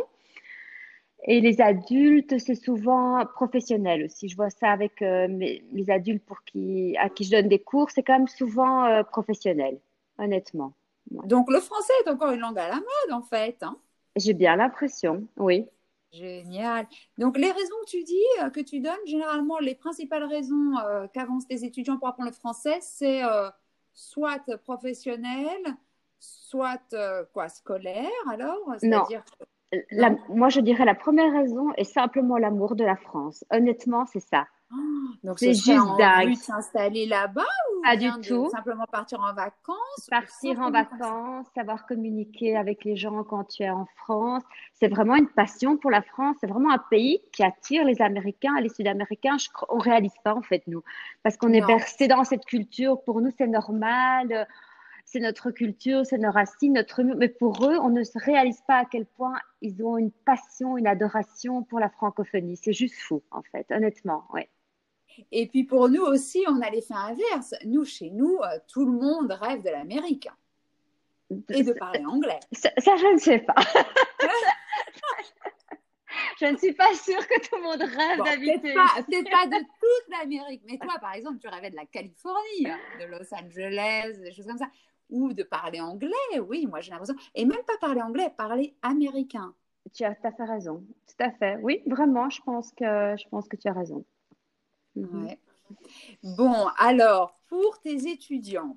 Et 1.26 1.40
les 1.40 1.60
adultes, 1.60 2.38
c'est 2.38 2.54
souvent 2.54 3.24
professionnel 3.34 4.04
aussi. 4.04 4.28
Je 4.28 4.36
vois 4.36 4.50
ça 4.50 4.70
avec 4.70 5.00
mes, 5.00 5.64
les 5.72 5.90
adultes 5.90 6.24
pour 6.24 6.42
qui, 6.44 6.96
à 6.98 7.08
qui 7.08 7.24
je 7.24 7.30
donne 7.30 7.48
des 7.48 7.60
cours, 7.60 7.90
c'est 7.90 8.02
quand 8.02 8.18
même 8.18 8.28
souvent 8.28 9.02
professionnel, 9.04 9.78
honnêtement. 10.18 10.74
Donc, 11.10 11.50
le 11.50 11.60
français 11.60 11.94
est 12.04 12.10
encore 12.10 12.32
une 12.32 12.40
langue 12.40 12.58
à 12.58 12.68
la 12.68 12.74
mode, 12.74 13.12
en 13.12 13.22
fait. 13.22 13.56
Hein. 13.62 13.78
J'ai 14.16 14.34
bien 14.34 14.56
l'impression, 14.56 15.26
oui. 15.38 15.66
Génial. 16.14 16.86
Donc, 17.18 17.36
les 17.36 17.50
raisons 17.50 17.74
que 17.84 17.90
tu 17.90 18.04
dis, 18.04 18.22
euh, 18.40 18.50
que 18.50 18.60
tu 18.60 18.80
donnes, 18.80 18.94
généralement, 19.04 19.58
les 19.58 19.74
principales 19.74 20.24
raisons 20.24 20.78
euh, 20.78 21.06
qu'avancent 21.12 21.48
les 21.50 21.64
étudiants 21.64 21.98
pour 21.98 22.08
apprendre 22.08 22.30
le 22.30 22.34
français, 22.34 22.78
c'est 22.80 23.24
euh, 23.24 23.50
soit 23.92 24.44
professionnel, 24.58 25.58
soit 26.20 26.80
quoi, 27.32 27.48
scolaire, 27.48 28.10
alors? 28.30 28.58
Non. 28.82 29.04
moi, 30.28 30.48
je 30.50 30.60
dirais 30.60 30.84
la 30.84 30.94
première 30.94 31.32
raison 31.32 31.72
est 31.76 31.84
simplement 31.84 32.38
l'amour 32.38 32.76
de 32.76 32.84
la 32.84 32.96
France. 32.96 33.44
Honnêtement, 33.50 34.06
c'est 34.06 34.20
ça. 34.20 34.46
Donc 35.22 35.38
c'est 35.38 35.54
juste 35.54 35.96
dingue. 35.98 36.34
s'installer 36.34 37.06
là-bas 37.06 37.42
ou 37.42 37.82
pas 37.82 37.96
du 37.96 38.10
tout. 38.20 38.48
Simplement 38.50 38.84
partir 38.90 39.20
en 39.20 39.32
vacances. 39.32 40.08
Partir 40.10 40.60
en 40.60 40.70
vacances, 40.70 41.46
savoir 41.54 41.86
communiquer 41.86 42.56
avec 42.56 42.84
les 42.84 42.96
gens 42.96 43.24
quand 43.24 43.44
tu 43.44 43.62
es 43.62 43.70
en 43.70 43.86
France. 43.96 44.42
C'est 44.74 44.88
vraiment 44.88 45.16
une 45.16 45.28
passion 45.28 45.76
pour 45.76 45.90
la 45.90 46.02
France. 46.02 46.36
C'est 46.40 46.46
vraiment 46.46 46.70
un 46.70 46.82
pays 46.90 47.22
qui 47.32 47.42
attire 47.42 47.84
les 47.84 48.02
Américains 48.02 48.56
et 48.56 48.62
les 48.62 48.68
Sud-Américains. 48.68 49.36
On 49.68 49.78
réalise 49.78 50.14
pas 50.22 50.34
en 50.34 50.42
fait 50.42 50.62
nous, 50.66 50.82
parce 51.22 51.36
qu'on 51.36 51.52
est 51.52 51.64
bercé 51.64 52.08
dans 52.08 52.24
cette 52.24 52.44
culture. 52.44 53.02
Pour 53.02 53.20
nous, 53.20 53.30
c'est 53.36 53.46
normal. 53.46 54.46
C'est 55.06 55.20
notre 55.20 55.50
culture, 55.50 56.06
c'est 56.06 56.16
nos 56.16 56.30
racines, 56.30 56.72
notre 56.72 57.02
mais 57.02 57.28
pour 57.28 57.66
eux, 57.66 57.76
on 57.78 57.90
ne 57.90 58.02
se 58.04 58.18
réalise 58.18 58.62
pas 58.66 58.78
à 58.78 58.84
quel 58.86 59.04
point 59.04 59.34
ils 59.60 59.82
ont 59.84 59.98
une 59.98 60.10
passion, 60.10 60.78
une 60.78 60.86
adoration 60.86 61.62
pour 61.62 61.78
la 61.78 61.90
francophonie. 61.90 62.56
C'est 62.56 62.72
juste 62.72 62.98
fou, 62.98 63.22
en 63.30 63.42
fait, 63.42 63.70
honnêtement, 63.70 64.24
ouais. 64.32 64.48
Et 65.32 65.46
puis 65.46 65.64
pour 65.64 65.88
nous 65.88 66.02
aussi, 66.02 66.44
on 66.48 66.60
a 66.60 66.70
l'effet 66.70 66.94
inverse. 66.94 67.54
Nous, 67.64 67.84
chez 67.84 68.10
nous, 68.10 68.38
euh, 68.42 68.58
tout 68.68 68.84
le 68.84 68.92
monde 68.92 69.32
rêve 69.32 69.62
de 69.62 69.70
l'Amérique 69.70 70.28
et 71.50 71.62
de 71.62 71.72
parler 71.72 72.04
anglais. 72.04 72.40
Ça, 72.52 72.70
je 72.78 73.12
ne 73.12 73.18
sais 73.18 73.40
pas. 73.40 73.54
je 76.40 76.46
ne 76.46 76.56
suis 76.56 76.72
pas 76.72 76.94
sûre 76.94 77.26
que 77.26 77.48
tout 77.48 77.56
le 77.56 77.62
monde 77.62 77.82
rêve 77.82 78.22
d'habiter. 78.24 78.74
Peut-être 78.74 79.30
pas, 79.30 79.46
de 79.46 79.58
toute 79.58 80.08
l'Amérique, 80.10 80.62
mais 80.66 80.78
toi, 80.78 80.98
par 81.00 81.14
exemple, 81.14 81.38
tu 81.38 81.48
rêvais 81.48 81.70
de 81.70 81.76
la 81.76 81.86
Californie, 81.86 82.66
de 83.00 83.06
Los 83.06 83.34
Angeles, 83.34 84.18
des 84.20 84.32
choses 84.32 84.46
comme 84.46 84.58
ça, 84.58 84.68
ou 85.10 85.32
de 85.32 85.42
parler 85.42 85.80
anglais. 85.80 86.40
Oui, 86.46 86.66
moi 86.66 86.80
j'ai 86.80 86.90
l'impression. 86.90 87.16
Et 87.34 87.44
même 87.44 87.62
pas 87.66 87.76
parler 87.80 88.02
anglais, 88.02 88.30
parler 88.36 88.74
américain. 88.82 89.54
Tu 89.92 90.04
as 90.04 90.14
tout 90.14 90.26
à 90.26 90.32
fait 90.32 90.44
raison. 90.44 90.84
Tout 91.06 91.24
à 91.24 91.30
fait. 91.30 91.58
Oui, 91.62 91.82
vraiment, 91.86 92.30
je 92.30 92.40
pense 92.42 92.72
que, 92.72 93.14
je 93.16 93.28
pense 93.28 93.48
que 93.48 93.56
tu 93.56 93.68
as 93.68 93.72
raison. 93.72 94.04
Mhm. 94.96 95.34
Bon, 96.22 96.66
alors, 96.78 97.38
pour 97.48 97.80
tes 97.80 98.08
étudiants, 98.08 98.76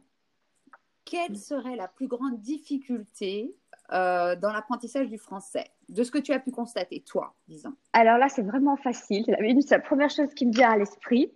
quelle 1.06 1.38
serait 1.38 1.76
la 1.76 1.88
plus 1.88 2.08
grande 2.08 2.40
difficulté 2.40 3.56
euh, 3.94 4.36
dans 4.36 4.52
l'apprentissage 4.52 5.08
du 5.08 5.18
français, 5.18 5.66
de 5.88 6.04
ce 6.04 6.12
que 6.12 6.18
tu 6.18 6.34
as 6.34 6.40
pu 6.40 6.52
constater, 6.52 7.02
toi, 7.02 7.34
disons 7.48 7.74
Alors 7.94 8.18
là, 8.18 8.28
c'est 8.28 8.42
vraiment 8.42 8.76
facile. 8.76 9.24
La, 9.28 9.80
première 9.80 10.10
chose 10.10 10.34
qui 10.34 10.46
me 10.46 10.52
vient 10.52 10.72
à 10.72 10.78
l'esprit, 10.78 11.32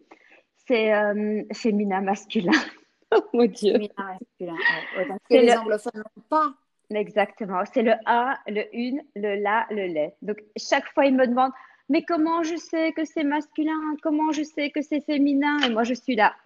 c'est 0.67 0.93
euh, 0.93 1.43
féminin 1.53 2.01
masculin. 2.01 2.51
oh 3.15 3.23
mon 3.33 3.45
Dieu. 3.45 3.73
Féminin 3.73 4.17
masculin. 4.19 5.17
les 5.29 5.45
le... 5.45 5.57
anglophones 5.57 5.91
n'ont 5.95 6.23
pas. 6.29 6.53
Exactement. 6.89 7.63
C'est 7.73 7.83
le 7.83 7.93
a, 8.05 8.37
le 8.47 8.63
une, 8.75 9.01
le 9.15 9.41
la, 9.41 9.65
le 9.69 9.85
les. 9.85 10.13
Donc, 10.21 10.43
chaque 10.57 10.91
fois, 10.93 11.05
ils 11.05 11.15
me 11.15 11.25
demandent 11.25 11.53
Mais 11.89 12.03
comment 12.03 12.43
je 12.43 12.55
sais 12.55 12.91
que 12.93 13.05
c'est 13.05 13.23
masculin? 13.23 13.95
Comment 14.01 14.31
je 14.31 14.43
sais 14.43 14.71
que 14.71 14.81
c'est 14.81 15.01
féminin? 15.01 15.59
Et 15.59 15.69
moi, 15.69 15.83
je 15.83 15.93
suis 15.93 16.15
là. 16.15 16.35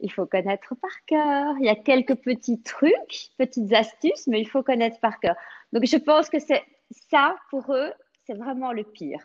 il 0.00 0.12
faut 0.12 0.26
connaître 0.26 0.74
par 0.76 1.04
cœur. 1.06 1.54
Il 1.58 1.66
y 1.66 1.68
a 1.68 1.74
quelques 1.74 2.14
petits 2.16 2.60
trucs, 2.62 3.30
petites 3.36 3.72
astuces, 3.72 4.26
mais 4.26 4.40
il 4.40 4.48
faut 4.48 4.62
connaître 4.62 5.00
par 5.00 5.18
cœur. 5.20 5.34
Donc, 5.72 5.84
je 5.84 5.96
pense 5.96 6.28
que 6.28 6.38
c'est 6.38 6.64
ça, 7.10 7.36
pour 7.50 7.74
eux, 7.74 7.92
c'est 8.26 8.34
vraiment 8.34 8.72
le 8.72 8.84
pire. 8.84 9.20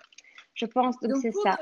Je 0.53 0.65
pense 0.65 0.97
que 0.97 1.07
c'est 1.21 1.31
ça. 1.31 1.57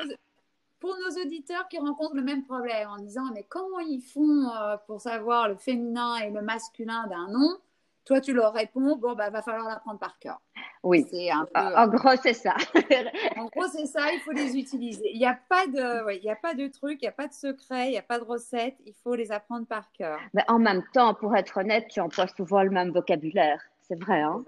pour 0.80 0.96
nos 0.96 1.22
auditeurs 1.22 1.68
qui 1.68 1.78
rencontrent 1.78 2.16
le 2.16 2.24
même 2.24 2.44
problème 2.44 2.90
en 2.90 2.98
disant, 2.98 3.26
mais 3.34 3.46
comment 3.48 3.80
ils 3.80 4.02
font 4.02 4.50
euh, 4.50 4.78
pour 4.88 5.02
savoir 5.02 5.48
le 5.48 5.56
féminin 5.56 6.18
et 6.18 6.30
le 6.30 6.42
masculin 6.42 7.08
d'un 7.08 7.28
nom? 7.28 7.58
Toi, 8.06 8.20
tu 8.20 8.34
leur 8.34 8.54
réponds, 8.54 8.96
bon, 8.98 9.14
bah, 9.14 9.30
va 9.30 9.42
falloir 9.42 9.68
l'apprendre 9.68 10.00
par 10.00 10.18
cœur. 10.20 10.42
Oui. 10.84 11.06
En 11.54 11.88
gros, 11.88 12.16
c'est 12.22 12.34
ça. 12.34 12.56
en 13.38 13.46
gros, 13.46 13.68
c'est 13.72 13.86
ça, 13.86 14.12
il 14.12 14.20
faut 14.26 14.32
les 14.32 14.58
utiliser. 14.58 15.12
Il 15.14 15.20
n'y 15.20 15.26
a 15.26 15.40
pas 15.50 15.68
de, 15.68 16.16
il 16.16 16.24
y 16.24 16.30
a 16.30 16.36
pas 16.36 16.56
de 16.56 16.68
truc, 16.68 17.00
il 17.02 17.06
n'y 17.06 17.10
a 17.10 17.14
pas 17.14 17.28
de 17.28 17.34
secret, 17.34 17.88
il 17.88 17.92
n'y 17.92 17.98
a 17.98 18.04
pas 18.04 18.20
de 18.20 18.24
recette, 18.24 18.76
il 18.86 18.94
faut 19.04 19.16
les 19.16 19.32
apprendre 19.32 19.68
par 19.68 19.92
cœur. 19.92 20.20
Mais 20.34 20.44
en 20.48 20.60
même 20.60 20.84
temps, 20.94 21.14
pour 21.14 21.36
être 21.36 21.58
honnête, 21.58 21.88
tu 21.90 22.00
emploies 22.00 22.28
souvent 22.28 22.64
le 22.64 22.72
même 22.72 22.92
vocabulaire. 22.92 23.62
C'est 23.82 24.00
vrai, 24.00 24.22
hein? 24.22 24.44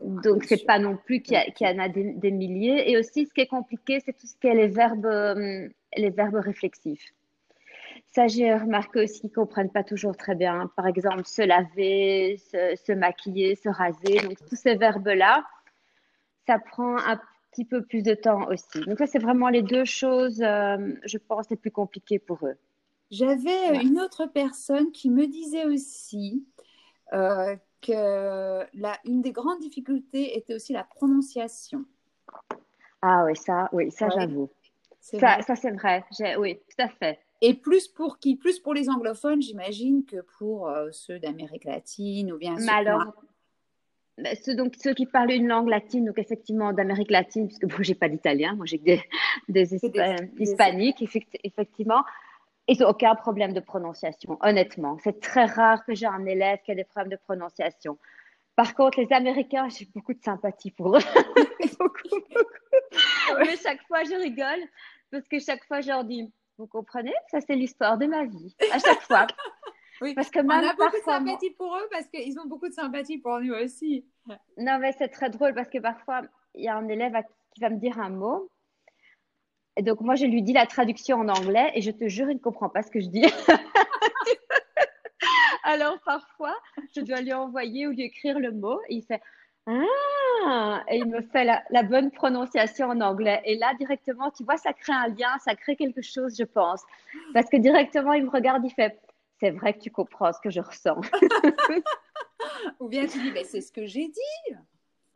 Donc, 0.00 0.44
c'est 0.44 0.64
pas 0.64 0.78
non 0.78 0.96
plus 0.96 1.20
qu'il 1.20 1.36
y, 1.36 1.66
en 1.66 1.78
a 1.78 1.88
des, 1.88 2.30
milliers. 2.30 2.90
Et 2.90 2.98
aussi, 2.98 3.26
ce 3.26 3.32
qui 3.32 3.42
est 3.42 3.46
compliqué, 3.46 4.00
c'est 4.04 4.12
tout 4.12 4.26
ce 4.26 4.36
qui 4.36 4.48
est 4.48 4.54
les 4.54 4.68
verbes, 4.68 5.06
euh, 5.06 5.68
les 5.96 6.10
verbes 6.10 6.34
réflexifs. 6.34 7.12
Ça, 8.14 8.28
j'ai 8.28 8.54
remarqué 8.54 9.02
aussi 9.02 9.22
qu'ils 9.22 9.30
ne 9.30 9.34
comprennent 9.34 9.72
pas 9.72 9.82
toujours 9.82 10.16
très 10.16 10.36
bien. 10.36 10.70
Par 10.76 10.86
exemple, 10.86 11.24
se 11.24 11.42
laver, 11.42 12.36
se, 12.38 12.92
maquiller, 12.92 13.56
se 13.56 13.68
raser. 13.68 14.20
Donc, 14.20 14.36
tous 14.48 14.54
ces 14.54 14.76
verbes-là, 14.76 15.44
ça 16.46 16.60
prend 16.60 16.96
un 16.96 17.20
petit 17.50 17.64
peu 17.64 17.82
plus 17.82 18.02
de 18.02 18.14
temps 18.14 18.46
aussi. 18.46 18.78
Donc, 18.86 18.98
ça, 18.98 19.08
c'est 19.08 19.18
vraiment 19.18 19.48
les 19.48 19.62
deux 19.62 19.84
choses, 19.84 20.40
euh, 20.42 20.94
je 21.04 21.18
pense, 21.18 21.50
les 21.50 21.56
plus 21.56 21.72
compliquées 21.72 22.20
pour 22.20 22.46
eux. 22.46 22.56
J'avais 23.10 23.82
une 23.82 23.98
autre 23.98 24.26
personne 24.26 24.92
qui 24.92 25.10
me 25.10 25.26
disait 25.26 25.64
aussi 25.64 26.46
euh, 27.14 27.56
que 27.82 28.64
la, 28.74 28.96
une 29.04 29.22
des 29.22 29.32
grandes 29.32 29.58
difficultés 29.58 30.38
était 30.38 30.54
aussi 30.54 30.72
la 30.72 30.84
prononciation. 30.84 31.84
Ah 33.02 33.24
oui, 33.24 33.34
ça, 33.34 33.68
oui, 33.72 33.90
ça 33.90 34.08
j'avoue. 34.08 34.50
Ça, 35.00 35.42
ça 35.42 35.56
c'est 35.56 35.72
vrai. 35.72 36.04
Oui, 36.38 36.60
tout 36.68 36.82
à 36.82 36.88
fait. 36.88 37.18
Et 37.46 37.52
plus 37.52 37.88
pour 37.88 38.18
qui? 38.18 38.36
Plus 38.36 38.58
pour 38.58 38.72
les 38.72 38.88
anglophones, 38.88 39.42
j'imagine, 39.42 40.06
que 40.06 40.22
pour 40.38 40.66
euh, 40.66 40.88
ceux 40.92 41.18
d'Amérique 41.18 41.64
latine 41.64 42.32
ou 42.32 42.38
bien 42.38 42.56
Mais 42.58 42.72
alors, 42.72 43.12
bah, 44.16 44.34
ceux, 44.34 44.54
donc, 44.54 44.76
ceux 44.82 44.94
qui 44.94 45.04
parlent 45.04 45.30
une 45.30 45.48
langue 45.48 45.68
latine, 45.68 46.06
donc 46.06 46.18
effectivement 46.18 46.72
d'Amérique 46.72 47.10
latine, 47.10 47.46
puisque 47.46 47.66
bon, 47.66 47.76
j'ai 47.80 47.94
pas 47.94 48.08
d'italien, 48.08 48.54
moi 48.54 48.64
j'ai 48.64 48.78
que 48.78 48.84
des, 48.84 49.02
des, 49.48 49.74
hispaniques, 50.38 51.04
effectivement, 51.44 52.02
ils 52.66 52.80
n'ont 52.80 52.88
aucun 52.88 53.14
problème 53.14 53.52
de 53.52 53.60
prononciation, 53.60 54.38
honnêtement. 54.40 54.96
C'est 55.04 55.20
très 55.20 55.44
rare 55.44 55.84
que 55.84 55.94
j'ai 55.94 56.06
un 56.06 56.24
élève 56.24 56.60
qui 56.64 56.72
a 56.72 56.74
des 56.74 56.84
problèmes 56.84 57.12
de 57.12 57.20
prononciation. 57.22 57.98
Par 58.56 58.74
contre, 58.74 59.00
les 59.00 59.12
Américains, 59.12 59.68
j'ai 59.68 59.86
beaucoup 59.94 60.14
de 60.14 60.22
sympathie 60.22 60.70
pour 60.70 60.96
eux. 60.96 61.00
beaucoup, 61.78 62.08
beaucoup. 62.08 62.44
Mais 63.38 63.54
chaque 63.62 63.82
fois, 63.86 64.02
je 64.04 64.14
rigole 64.14 64.66
parce 65.10 65.28
que 65.28 65.38
chaque 65.40 65.64
fois, 65.66 65.82
je 65.82 65.88
leur 65.88 66.04
dis 66.04 66.32
vous 66.58 66.66
comprenez? 66.66 67.14
Ça, 67.30 67.40
c'est 67.40 67.56
l'histoire 67.56 67.98
de 67.98 68.06
ma 68.06 68.24
vie, 68.24 68.54
à 68.72 68.78
chaque 68.78 69.02
fois. 69.02 69.26
oui, 70.00 70.14
parce 70.14 70.30
que 70.30 70.40
on 70.40 70.48
a 70.48 70.74
beaucoup 70.74 70.96
de 70.96 71.02
sympathie 71.04 71.50
pour 71.50 71.76
eux 71.76 71.88
parce 71.90 72.06
qu'ils 72.06 72.38
ont 72.38 72.46
beaucoup 72.46 72.68
de 72.68 72.74
sympathie 72.74 73.18
pour 73.18 73.40
nous 73.40 73.54
aussi. 73.54 74.04
Non, 74.58 74.78
mais 74.78 74.92
c'est 74.92 75.08
très 75.08 75.30
drôle 75.30 75.54
parce 75.54 75.68
que 75.68 75.78
parfois, 75.78 76.22
il 76.54 76.64
y 76.64 76.68
a 76.68 76.76
un 76.76 76.88
élève 76.88 77.14
qui 77.54 77.60
va 77.60 77.70
me 77.70 77.78
dire 77.78 77.98
un 77.98 78.10
mot. 78.10 78.50
Et 79.76 79.82
donc, 79.82 80.00
moi, 80.00 80.14
je 80.14 80.26
lui 80.26 80.42
dis 80.42 80.52
la 80.52 80.66
traduction 80.66 81.18
en 81.18 81.28
anglais 81.28 81.72
et 81.74 81.80
je 81.80 81.90
te 81.90 82.06
jure, 82.06 82.30
il 82.30 82.34
ne 82.34 82.40
comprend 82.40 82.68
pas 82.68 82.82
ce 82.82 82.90
que 82.90 83.00
je 83.00 83.08
dis. 83.08 83.26
Alors, 85.64 85.98
parfois, 86.04 86.54
je 86.94 87.00
dois 87.00 87.20
lui 87.20 87.32
envoyer 87.32 87.88
ou 87.88 87.90
lui 87.90 88.02
écrire 88.02 88.38
le 88.38 88.52
mot 88.52 88.80
et 88.88 88.96
il 88.96 89.02
fait 89.02 89.20
ah, 89.66 90.84
et 90.88 90.98
il 90.98 91.06
me 91.06 91.22
fait 91.22 91.44
la, 91.44 91.82
bonne 91.82 92.10
prononciation 92.10 92.88
en 92.88 93.00
anglais. 93.00 93.40
Et 93.44 93.56
là, 93.56 93.72
directement, 93.78 94.30
tu 94.30 94.44
vois, 94.44 94.56
ça 94.56 94.72
crée 94.72 94.92
un 94.92 95.08
lien, 95.08 95.38
ça 95.44 95.54
crée 95.54 95.76
quelque 95.76 96.02
chose, 96.02 96.36
je 96.38 96.44
pense. 96.44 96.82
Parce 97.32 97.48
que 97.48 97.56
directement, 97.56 98.12
il 98.12 98.24
me 98.24 98.30
regarde, 98.30 98.64
il 98.64 98.70
fait 98.70 99.00
C'est 99.40 99.50
vrai 99.50 99.74
que 99.74 99.80
tu 99.80 99.90
comprends 99.90 100.32
ce 100.32 100.40
que 100.40 100.50
je 100.50 100.60
ressens. 100.60 101.00
Ou 102.80 102.88
bien 102.88 103.06
tu 103.06 103.20
dis 103.20 103.30
Mais 103.32 103.44
c'est 103.44 103.62
ce 103.62 103.72
que 103.72 103.86
j'ai 103.86 104.08
dit. 104.08 104.56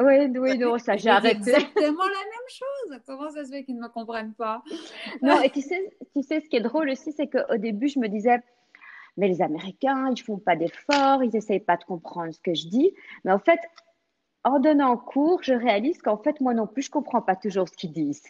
Oui, 0.00 0.30
oui, 0.38 0.56
non, 0.56 0.78
ça, 0.78 0.96
j'ai 0.96 1.10
arrêté. 1.10 1.36
exactement 1.36 2.04
la 2.04 2.24
même 2.24 2.48
chose. 2.48 3.00
Comment 3.04 3.30
ça 3.30 3.44
se 3.44 3.50
fait 3.50 3.64
qu'ils 3.64 3.76
ne 3.76 3.82
me 3.82 3.88
comprennent 3.88 4.34
pas? 4.34 4.62
Non, 5.22 5.42
et 5.42 5.50
tu 5.50 5.60
sais, 5.60 5.90
tu 6.14 6.22
sais, 6.22 6.40
ce 6.40 6.48
qui 6.48 6.56
est 6.56 6.60
drôle 6.60 6.88
aussi, 6.88 7.12
c'est 7.12 7.26
qu'au 7.26 7.56
début, 7.56 7.88
je 7.88 7.98
me 7.98 8.08
disais 8.08 8.40
mais 9.18 9.26
les 9.26 9.42
Américains, 9.42 10.08
ils 10.10 10.22
font 10.22 10.38
pas 10.38 10.54
d'efforts, 10.54 11.24
ils 11.24 11.34
essayent 11.34 11.58
pas 11.58 11.76
de 11.76 11.82
comprendre 11.82 12.32
ce 12.32 12.40
que 12.40 12.54
je 12.54 12.68
dis. 12.68 12.94
Mais 13.24 13.32
en 13.32 13.40
fait, 13.40 13.58
en 14.44 14.60
donnant 14.60 14.96
cours, 14.96 15.42
je 15.42 15.52
réalise 15.52 16.00
qu'en 16.00 16.16
fait, 16.16 16.40
moi 16.40 16.54
non 16.54 16.66
plus, 16.66 16.82
je 16.82 16.90
comprends 16.90 17.22
pas 17.22 17.36
toujours 17.36 17.68
ce 17.68 17.74
qu'ils 17.74 17.92
disent. 17.92 18.24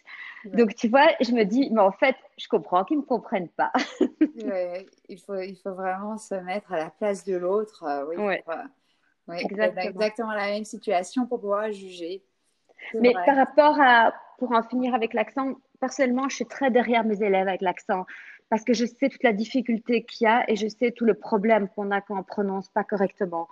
Donc, 0.45 0.75
tu 0.75 0.87
vois, 0.87 1.07
je 1.21 1.31
me 1.31 1.43
dis, 1.43 1.69
mais 1.71 1.81
en 1.81 1.91
fait, 1.91 2.15
je 2.37 2.47
comprends 2.47 2.83
qu'ils 2.83 2.97
ne 2.97 3.01
me 3.01 3.07
comprennent 3.07 3.49
pas. 3.49 3.71
il, 5.09 5.19
faut, 5.19 5.39
il 5.39 5.55
faut 5.55 5.73
vraiment 5.73 6.17
se 6.17 6.35
mettre 6.35 6.73
à 6.73 6.77
la 6.77 6.89
place 6.89 7.25
de 7.25 7.35
l'autre. 7.35 7.83
Euh, 7.83 8.05
oui, 8.07 8.37
euh, 8.47 9.33
exactement. 9.33 9.89
exactement 9.89 10.31
la 10.33 10.47
même 10.47 10.65
situation 10.65 11.25
pour 11.27 11.39
pouvoir 11.39 11.71
juger. 11.71 12.23
Mais 12.95 13.13
par 13.25 13.35
rapport 13.35 13.79
à, 13.79 14.13
pour 14.39 14.51
en 14.51 14.63
finir 14.63 14.95
avec 14.95 15.13
l'accent, 15.13 15.55
personnellement, 15.79 16.27
je 16.29 16.37
suis 16.37 16.45
très 16.45 16.71
derrière 16.71 17.03
mes 17.03 17.21
élèves 17.21 17.47
avec 17.47 17.61
l'accent 17.61 18.05
parce 18.49 18.63
que 18.63 18.73
je 18.73 18.85
sais 18.85 19.09
toute 19.09 19.23
la 19.23 19.33
difficulté 19.33 20.03
qu'il 20.03 20.25
y 20.25 20.27
a 20.27 20.49
et 20.49 20.55
je 20.55 20.67
sais 20.67 20.91
tout 20.91 21.05
le 21.05 21.13
problème 21.13 21.69
qu'on 21.69 21.91
a 21.91 22.01
quand 22.01 22.17
on 22.17 22.23
prononce 22.23 22.69
pas 22.69 22.83
correctement. 22.83 23.47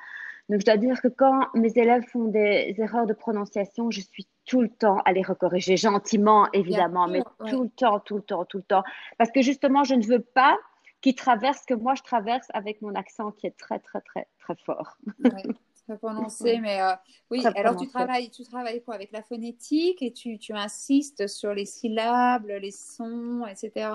Donc, 0.50 0.62
je 0.62 0.66
dois 0.66 0.78
dire 0.78 1.02
que 1.02 1.10
quand 1.10 1.48
mes 1.56 1.78
élèves 1.78 2.04
font 2.04 2.26
des 2.26 2.74
erreurs 2.78 3.06
de 3.06 3.14
prononciation, 3.14 3.92
je 3.92 4.02
suis 4.02 4.28
tout 4.46 4.62
le 4.62 4.70
temps 4.70 5.00
à 5.06 5.12
les 5.12 5.22
recorriger, 5.22 5.76
gentiment, 5.76 6.48
évidemment, 6.54 7.08
mais 7.08 7.22
tout 7.50 7.64
le 7.64 7.70
temps, 7.70 8.00
tout 8.00 8.16
le 8.16 8.22
temps, 8.22 8.46
tout 8.46 8.58
le 8.58 8.64
temps. 8.64 8.84
Parce 9.18 9.32
que 9.32 9.42
justement, 9.42 9.84
je 9.84 9.96
ne 9.96 10.06
veux 10.06 10.22
pas 10.22 10.58
qu'ils 11.02 11.16
traversent 11.16 11.62
ce 11.62 11.68
que 11.68 11.74
moi 11.74 11.96
je 11.96 12.02
traverse 12.02 12.48
avec 12.54 12.82
mon 12.82 12.96
accent 12.96 13.32
qui 13.32 13.48
est 13.48 13.58
très, 13.58 13.80
très, 13.80 14.02
très, 14.02 14.28
très 14.40 14.56
fort. 14.56 14.98
Oui, 15.20 15.32
très 15.88 15.98
prononcé, 15.98 16.60
mais 16.62 16.82
euh, 16.82 16.94
oui, 17.30 17.46
alors 17.56 17.76
tu 17.76 17.88
travailles, 17.88 18.30
tu 18.30 18.44
travailles 18.44 18.82
quoi 18.84 18.96
avec 18.96 19.12
la 19.12 19.22
phonétique 19.22 20.02
et 20.02 20.12
tu, 20.12 20.38
tu 20.38 20.54
insistes 20.54 21.28
sur 21.28 21.54
les 21.54 21.66
syllabes, 21.66 22.48
les 22.48 22.72
sons, 22.72 23.46
etc. 23.46 23.90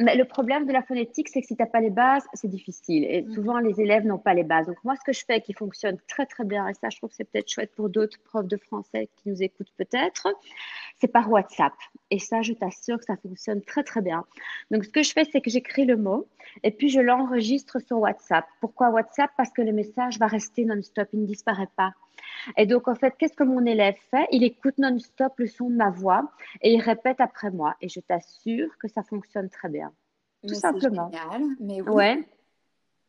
Mais 0.00 0.16
le 0.16 0.24
problème 0.24 0.66
de 0.66 0.72
la 0.72 0.82
phonétique, 0.82 1.28
c'est 1.28 1.40
que 1.40 1.46
si 1.46 1.54
tu 1.54 1.62
n'as 1.62 1.68
pas 1.68 1.80
les 1.80 1.90
bases, 1.90 2.24
c'est 2.34 2.48
difficile. 2.48 3.04
Et 3.04 3.22
mm. 3.22 3.34
souvent, 3.34 3.58
les 3.58 3.80
élèves 3.80 4.04
n'ont 4.04 4.18
pas 4.18 4.34
les 4.34 4.42
bases. 4.42 4.66
Donc, 4.66 4.82
moi, 4.82 4.96
ce 4.96 5.04
que 5.04 5.12
je 5.12 5.24
fais 5.24 5.40
qui 5.40 5.52
fonctionne 5.52 5.98
très, 6.08 6.26
très 6.26 6.44
bien, 6.44 6.66
et 6.66 6.74
ça, 6.74 6.90
je 6.90 6.96
trouve 6.96 7.10
que 7.10 7.16
c'est 7.16 7.30
peut-être 7.30 7.48
chouette 7.48 7.72
pour 7.76 7.88
d'autres 7.88 8.18
profs 8.24 8.48
de 8.48 8.56
français 8.56 9.08
qui 9.16 9.28
nous 9.28 9.40
écoutent 9.40 9.72
peut-être, 9.76 10.28
c'est 11.00 11.08
par 11.08 11.30
WhatsApp. 11.30 11.74
Et 12.10 12.18
ça, 12.18 12.42
je 12.42 12.54
t'assure 12.54 12.98
que 12.98 13.04
ça 13.04 13.16
fonctionne 13.16 13.62
très, 13.62 13.84
très 13.84 14.00
bien. 14.00 14.24
Donc, 14.72 14.84
ce 14.84 14.90
que 14.90 15.02
je 15.02 15.12
fais, 15.12 15.24
c'est 15.30 15.40
que 15.40 15.50
j'écris 15.50 15.84
le 15.84 15.96
mot 15.96 16.26
et 16.64 16.72
puis 16.72 16.88
je 16.88 17.00
l'enregistre 17.00 17.78
sur 17.78 17.98
WhatsApp. 17.98 18.46
Pourquoi 18.60 18.90
WhatsApp? 18.90 19.30
Parce 19.36 19.50
que 19.50 19.62
le 19.62 19.72
message 19.72 20.18
va 20.18 20.26
rester 20.26 20.64
non-stop, 20.64 21.08
il 21.12 21.20
ne 21.20 21.26
disparaît 21.26 21.68
pas. 21.76 21.92
Et 22.56 22.66
donc, 22.66 22.88
en 22.88 22.94
fait, 22.94 23.14
qu'est-ce 23.18 23.34
que 23.34 23.44
mon 23.44 23.64
élève 23.64 23.96
fait? 24.10 24.26
Il 24.30 24.42
écoute 24.44 24.78
non-stop 24.78 25.34
le 25.38 25.46
son 25.46 25.70
de 25.70 25.76
ma 25.76 25.90
voix 25.90 26.30
et 26.62 26.72
il 26.72 26.80
répète 26.80 27.20
après 27.20 27.50
moi. 27.50 27.74
Et 27.80 27.88
je 27.88 28.00
t'assure 28.00 28.76
que 28.78 28.88
ça 28.88 29.02
fonctionne 29.02 29.50
très 29.50 29.68
bien. 29.68 29.92
Tout 30.46 30.54
simplement. 30.54 31.10
Génial. 31.10 31.42
Mais 31.60 31.80
oui. 31.80 32.26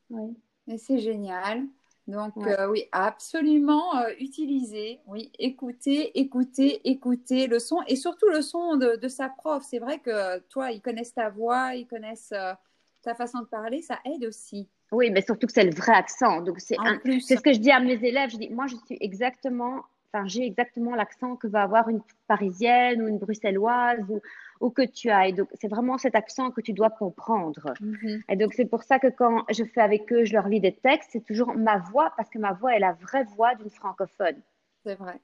Ouais. 0.10 0.34
Mais 0.68 0.78
c'est 0.78 1.00
génial. 1.00 1.66
Donc, 2.08 2.38
euh, 2.38 2.68
oui, 2.68 2.84
absolument 2.92 3.98
euh, 3.98 4.12
utiliser, 4.20 5.00
oui, 5.08 5.32
écouter, 5.40 6.20
écouter, 6.20 6.88
écouter 6.88 7.48
le 7.48 7.58
son 7.58 7.82
et 7.88 7.96
surtout 7.96 8.30
le 8.30 8.44
son 8.44 8.78
de, 8.78 9.08
sa 9.08 9.28
prof. 9.30 9.64
C'est 9.68 9.80
vrai 9.80 9.98
que 10.00 10.38
toi, 10.50 10.72
ils 10.72 10.82
connaissent 10.82 11.16
ta 11.16 11.30
voix, 11.30 11.74
ils 11.74 11.88
connaissent 11.88 12.32
euh, 12.34 12.54
ta 13.02 13.16
façon 13.16 13.40
de 13.40 13.46
parler, 13.46 13.82
ça 13.82 14.00
aide 14.06 14.24
aussi. 14.24 14.70
Oui, 14.92 15.10
mais 15.12 15.22
surtout 15.22 15.48
que 15.48 15.54
c'est 15.54 15.64
le 15.64 15.74
vrai 15.74 15.94
accent. 15.94 16.42
Donc, 16.42 16.60
c'est 16.60 16.76
ce 16.76 17.42
que 17.42 17.54
je 17.54 17.60
dis 17.60 17.72
à 17.72 17.80
mes 17.80 18.04
élèves. 18.04 18.30
Je 18.32 18.38
dis, 18.38 18.50
moi, 18.50 18.68
je 18.68 18.76
suis 18.86 18.98
exactement 19.02 19.84
Enfin, 20.16 20.28
j'ai 20.28 20.46
exactement 20.46 20.96
l'accent 20.96 21.36
que 21.36 21.48
va 21.48 21.64
avoir 21.64 21.90
une 21.90 22.02
Parisienne 22.28 23.02
ou 23.02 23.08
une 23.10 23.18
Bruxelloise 23.18 24.00
ou, 24.10 24.22
ou 24.62 24.70
que 24.70 24.84
tu 24.84 25.10
as. 25.10 25.28
Et 25.28 25.34
donc, 25.34 25.50
c'est 25.60 25.68
vraiment 25.68 25.98
cet 25.98 26.16
accent 26.16 26.52
que 26.52 26.62
tu 26.62 26.72
dois 26.72 26.90
comprendre. 26.90 27.74
Mhm. 27.82 28.22
Et 28.30 28.38
donc, 28.38 28.54
c'est 28.54 28.66
pour 28.66 28.84
ça 28.84 28.98
que 28.98 29.08
quand 29.08 29.44
je 29.50 29.66
fais 29.66 29.82
avec 29.82 30.12
eux, 30.14 30.24
je 30.24 30.32
leur 30.32 30.48
lis 30.48 30.62
des 30.62 30.74
textes, 30.74 31.10
c'est 31.12 31.26
toujours 31.26 31.54
ma 31.56 31.80
voix, 31.80 32.14
parce 32.16 32.30
que 32.30 32.40
ma 32.40 32.54
voix 32.54 32.74
est 32.74 32.80
la 32.80 32.94
vraie 32.94 33.26
voix 33.36 33.56
d'une 33.56 33.70
francophone. 33.70 34.42
C'est 34.86 34.96
vrai. 34.96 35.20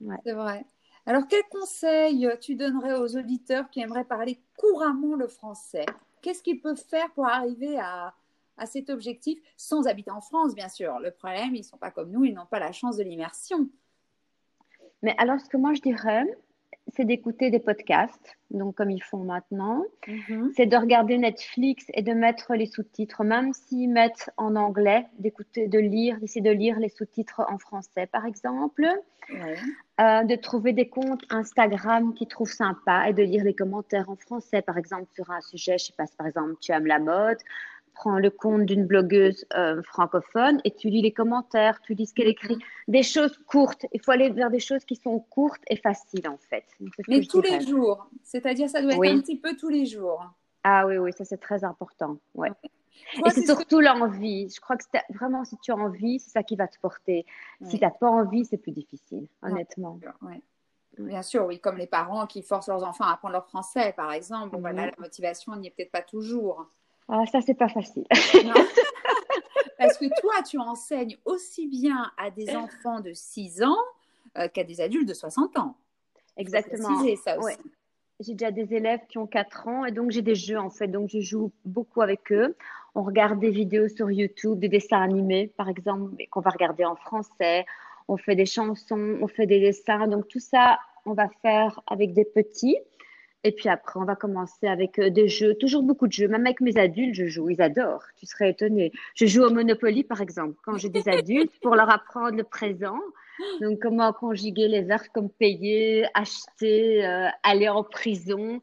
Ouais. 0.00 0.16
C'est 0.24 0.32
vrai. 0.32 0.64
Alors, 1.04 1.24
quel 1.28 1.42
conseil 1.50 2.26
tu 2.40 2.54
donnerais 2.54 2.94
aux 2.94 3.16
auditeurs 3.16 3.68
qui 3.68 3.80
aimeraient 3.80 4.04
parler 4.04 4.38
couramment 4.56 5.16
le 5.16 5.28
français? 5.28 5.84
Qu'est-ce 6.22 6.42
qu'ils 6.42 6.62
peuvent 6.62 6.82
faire 6.88 7.10
pour 7.10 7.26
arriver 7.26 7.78
à, 7.78 8.14
à 8.60 8.66
cet 8.66 8.90
objectif 8.90 9.38
sans 9.56 9.86
habiter 9.86 10.10
en 10.10 10.20
France, 10.20 10.54
bien 10.54 10.68
sûr 10.68 11.00
Le 11.00 11.10
problème, 11.10 11.54
ils 11.54 11.60
ne 11.60 11.64
sont 11.64 11.78
pas 11.78 11.90
comme 11.90 12.10
nous, 12.10 12.24
ils 12.24 12.34
n'ont 12.34 12.46
pas 12.46 12.60
la 12.60 12.72
chance 12.72 12.96
de 12.96 13.02
l'immersion. 13.02 13.68
Mais 15.02 15.14
alors, 15.18 15.40
ce 15.40 15.48
que 15.48 15.56
moi 15.56 15.74
je 15.74 15.80
dirais, 15.80 16.24
c'est 16.94 17.04
d'écouter 17.04 17.50
des 17.50 17.60
podcasts, 17.60 18.36
donc 18.50 18.74
comme 18.76 18.90
ils 18.90 19.02
font 19.02 19.24
maintenant. 19.24 19.84
Mhm. 20.06 20.52
C'est 20.56 20.66
de 20.66 20.76
regarder 20.76 21.18
Netflix 21.18 21.86
et 21.94 22.02
de 22.02 22.12
mettre 22.12 22.54
les 22.54 22.66
sous-titres, 22.66 23.24
même 23.24 23.52
s'ils 23.52 23.90
mettent 23.90 24.30
en 24.36 24.56
anglais, 24.56 25.06
d'écouter, 25.18 25.68
de 25.68 25.78
lire, 25.78 26.18
d'essayer 26.20 26.40
de 26.40 26.50
lire 26.50 26.78
les 26.78 26.88
sous-titres 26.88 27.42
en 27.48 27.58
français, 27.58 28.06
par 28.06 28.26
exemple. 28.26 28.86
Ouais. 29.32 29.56
Euh, 30.00 30.24
de 30.24 30.34
trouver 30.34 30.72
des 30.72 30.88
comptes 30.88 31.22
Instagram 31.30 32.14
qui 32.14 32.26
trouvent 32.26 32.50
sympa 32.50 33.08
et 33.08 33.12
de 33.12 33.22
lire 33.22 33.44
les 33.44 33.54
commentaires 33.54 34.10
en 34.10 34.16
français, 34.16 34.60
par 34.60 34.76
exemple, 34.76 35.06
sur 35.14 35.30
un 35.30 35.40
sujet, 35.40 35.78
je 35.78 35.86
sais 35.86 35.92
pas, 35.96 36.06
par 36.18 36.26
exemple, 36.26 36.56
tu 36.60 36.72
aimes 36.72 36.86
la 36.86 36.98
mode, 36.98 37.38
prends 37.94 38.18
le 38.18 38.30
compte 38.30 38.64
d'une 38.66 38.86
blogueuse 38.86 39.44
euh, 39.56 39.82
francophone 39.82 40.60
et 40.64 40.70
tu 40.74 40.88
lis 40.88 41.02
les 41.02 41.12
commentaires, 41.12 41.80
tu 41.82 41.94
lis 41.94 42.06
ce 42.06 42.14
qu'elle 42.14 42.28
écrit. 42.28 42.58
Des 42.88 43.02
choses 43.02 43.38
courtes. 43.46 43.86
Il 43.92 44.00
faut 44.02 44.10
aller 44.12 44.30
vers 44.30 44.50
des 44.50 44.60
choses 44.60 44.84
qui 44.84 44.96
sont 44.96 45.18
courtes 45.20 45.62
et 45.68 45.76
faciles, 45.76 46.28
en 46.28 46.38
fait. 46.38 46.64
Donc, 46.80 46.92
Mais 47.08 47.20
tous 47.22 47.40
les 47.42 47.60
jours, 47.60 48.08
c'est-à-dire 48.22 48.68
ça 48.68 48.80
doit 48.82 48.92
être 48.92 48.98
Oui. 48.98 49.08
un 49.10 49.20
petit 49.20 49.38
peu 49.38 49.56
tous 49.56 49.68
les 49.68 49.86
jours. 49.86 50.24
Ah 50.64 50.86
oui, 50.86 50.98
oui, 50.98 51.12
ça 51.12 51.24
c'est 51.24 51.38
très 51.40 51.64
important. 51.64 52.18
Ouais. 52.34 52.50
Toi, 53.14 53.28
et 53.28 53.30
c'est 53.30 53.40
que- 53.40 53.46
surtout 53.46 53.80
l'envie. 53.80 54.50
Je 54.54 54.60
crois 54.60 54.76
que 54.76 54.84
c'est 54.92 55.00
vraiment 55.14 55.44
si 55.44 55.56
tu 55.58 55.72
as 55.72 55.76
envie, 55.76 56.18
c'est 56.20 56.30
ça 56.30 56.42
qui 56.42 56.54
va 56.56 56.68
te 56.68 56.78
porter. 56.80 57.24
Si 57.64 57.78
tu 57.78 57.84
n'as 57.84 57.90
pas 57.90 58.08
envie, 58.10 58.44
c'est 58.44 58.58
plus 58.58 58.72
difficile, 58.72 59.26
honnêtement. 59.42 59.98
Ouais. 60.22 60.42
Bien 60.98 61.22
sûr, 61.22 61.46
oui, 61.46 61.58
comme 61.60 61.78
les 61.78 61.86
parents 61.86 62.26
qui 62.26 62.42
forcent 62.42 62.68
leurs 62.68 62.84
enfants 62.84 63.04
à 63.04 63.12
apprendre 63.12 63.32
leur 63.32 63.46
français, 63.46 63.94
par 63.96 64.12
exemple. 64.12 64.50
Bon, 64.50 64.58
Mhm. 64.58 64.60
voilà, 64.60 64.86
la 64.86 64.92
motivation 64.98 65.56
n'y 65.56 65.68
est 65.68 65.70
peut-être 65.70 65.92
pas 65.92 66.02
toujours. 66.02 66.66
Ah, 67.10 67.24
ça, 67.30 67.40
c'est 67.40 67.54
pas 67.54 67.68
facile. 67.68 68.04
Non. 68.44 68.54
Parce 69.78 69.98
que 69.98 70.06
toi, 70.20 70.42
tu 70.48 70.58
enseignes 70.58 71.16
aussi 71.24 71.66
bien 71.66 72.10
à 72.16 72.30
des 72.30 72.54
enfants 72.54 73.00
de 73.00 73.12
6 73.12 73.62
ans 73.62 73.78
euh, 74.38 74.46
qu'à 74.48 74.62
des 74.62 74.80
adultes 74.80 75.08
de 75.08 75.14
60 75.14 75.58
ans. 75.58 75.74
Exactement. 76.36 77.00
Ouais. 77.00 77.56
J'ai 78.20 78.34
déjà 78.34 78.50
des 78.50 78.74
élèves 78.74 79.00
qui 79.08 79.18
ont 79.18 79.26
4 79.26 79.68
ans 79.68 79.84
et 79.86 79.92
donc 79.92 80.10
j'ai 80.10 80.22
des 80.22 80.34
jeux 80.34 80.58
en 80.58 80.70
fait. 80.70 80.86
Donc 80.86 81.08
je 81.08 81.20
joue 81.20 81.50
beaucoup 81.64 82.02
avec 82.02 82.30
eux. 82.30 82.54
On 82.94 83.02
regarde 83.02 83.40
des 83.40 83.50
vidéos 83.50 83.88
sur 83.88 84.10
YouTube, 84.10 84.58
des 84.58 84.68
dessins 84.68 85.00
animés 85.00 85.48
par 85.56 85.68
exemple, 85.68 86.14
qu'on 86.30 86.40
va 86.40 86.50
regarder 86.50 86.84
en 86.84 86.96
français. 86.96 87.64
On 88.06 88.18
fait 88.18 88.36
des 88.36 88.46
chansons, 88.46 89.18
on 89.20 89.26
fait 89.26 89.46
des 89.46 89.60
dessins. 89.60 90.06
Donc 90.06 90.28
tout 90.28 90.40
ça, 90.40 90.78
on 91.06 91.14
va 91.14 91.28
faire 91.42 91.80
avec 91.86 92.12
des 92.12 92.26
petits. 92.26 92.76
Et 93.42 93.52
puis 93.52 93.68
après, 93.70 93.98
on 93.98 94.04
va 94.04 94.16
commencer 94.16 94.66
avec 94.66 94.98
euh, 94.98 95.08
des 95.08 95.26
jeux, 95.28 95.54
toujours 95.54 95.82
beaucoup 95.82 96.06
de 96.06 96.12
jeux. 96.12 96.28
Même 96.28 96.44
avec 96.46 96.60
mes 96.60 96.76
adultes, 96.76 97.14
je 97.14 97.26
joue. 97.26 97.48
Ils 97.48 97.62
adorent. 97.62 98.04
Tu 98.16 98.26
serais 98.26 98.50
étonné. 98.50 98.92
Je 99.14 99.24
joue 99.26 99.42
au 99.42 99.50
Monopoly, 99.50 100.04
par 100.04 100.20
exemple, 100.20 100.56
quand 100.62 100.76
j'ai 100.76 100.90
des 100.90 101.08
adultes, 101.08 101.52
pour 101.62 101.74
leur 101.74 101.88
apprendre 101.90 102.36
le 102.36 102.44
présent. 102.44 102.98
Donc, 103.62 103.78
comment 103.80 104.12
conjuguer 104.12 104.68
les 104.68 104.82
verbes 104.82 105.06
comme 105.14 105.30
payer, 105.30 106.06
acheter, 106.12 107.06
euh, 107.06 107.28
aller 107.42 107.70
en 107.70 107.82
prison, 107.82 108.60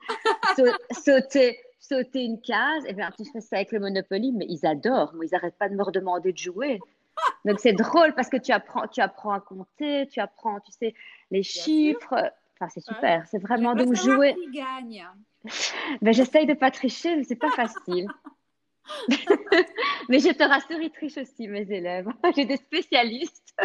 sau- 0.56 0.66
sauter, 0.92 1.58
sauter 1.80 2.24
une 2.26 2.40
case. 2.40 2.84
Et 2.88 2.94
bien, 2.94 3.10
tu 3.18 3.26
fais 3.26 3.42
ça 3.42 3.56
avec 3.56 3.72
le 3.72 3.80
Monopoly, 3.80 4.32
mais 4.34 4.46
ils 4.48 4.63
adorent. 4.68 5.13
Ils 5.24 5.30
n'arrêtent 5.32 5.58
pas 5.58 5.70
de 5.70 5.76
me 5.76 5.82
redemander 5.84 6.32
de 6.34 6.38
jouer. 6.38 6.80
Donc, 7.46 7.60
c'est 7.60 7.74
drôle 7.74 8.13
parce 8.13 8.30
que 8.30 8.38
tu 8.38 8.52
apprends, 8.52 8.88
tu 8.88 9.02
apprends 9.02 9.32
à 9.32 9.40
compter, 9.40 10.08
tu 10.12 10.20
apprends, 10.20 10.60
tu 10.60 10.72
sais, 10.72 10.94
les 11.32 11.42
chiffres. 11.42 12.32
Enfin, 12.60 12.70
c'est 12.70 12.84
super. 12.84 13.26
C'est 13.28 13.39
vraiment 13.41 13.76
donc 13.76 13.93
jouer. 13.96 14.36
qui 14.36 14.52
gagne. 14.52 15.06
Ben, 16.02 16.13
j'essaye 16.13 16.46
de 16.46 16.54
pas 16.54 16.72
tricher, 16.72 17.15
mais 17.15 17.24
c'est 17.24 17.36
pas 17.36 17.52
facile. 17.52 18.08
mais 20.10 20.20
je 20.20 20.34
te 20.34 20.43
rassure, 20.43 20.82
ils 20.82 20.91
trichent 20.91 21.17
aussi, 21.17 21.48
mes 21.48 21.70
élèves. 21.72 22.08
J'ai 22.36 22.46
des 22.46 22.58
spécialistes. 22.58 23.56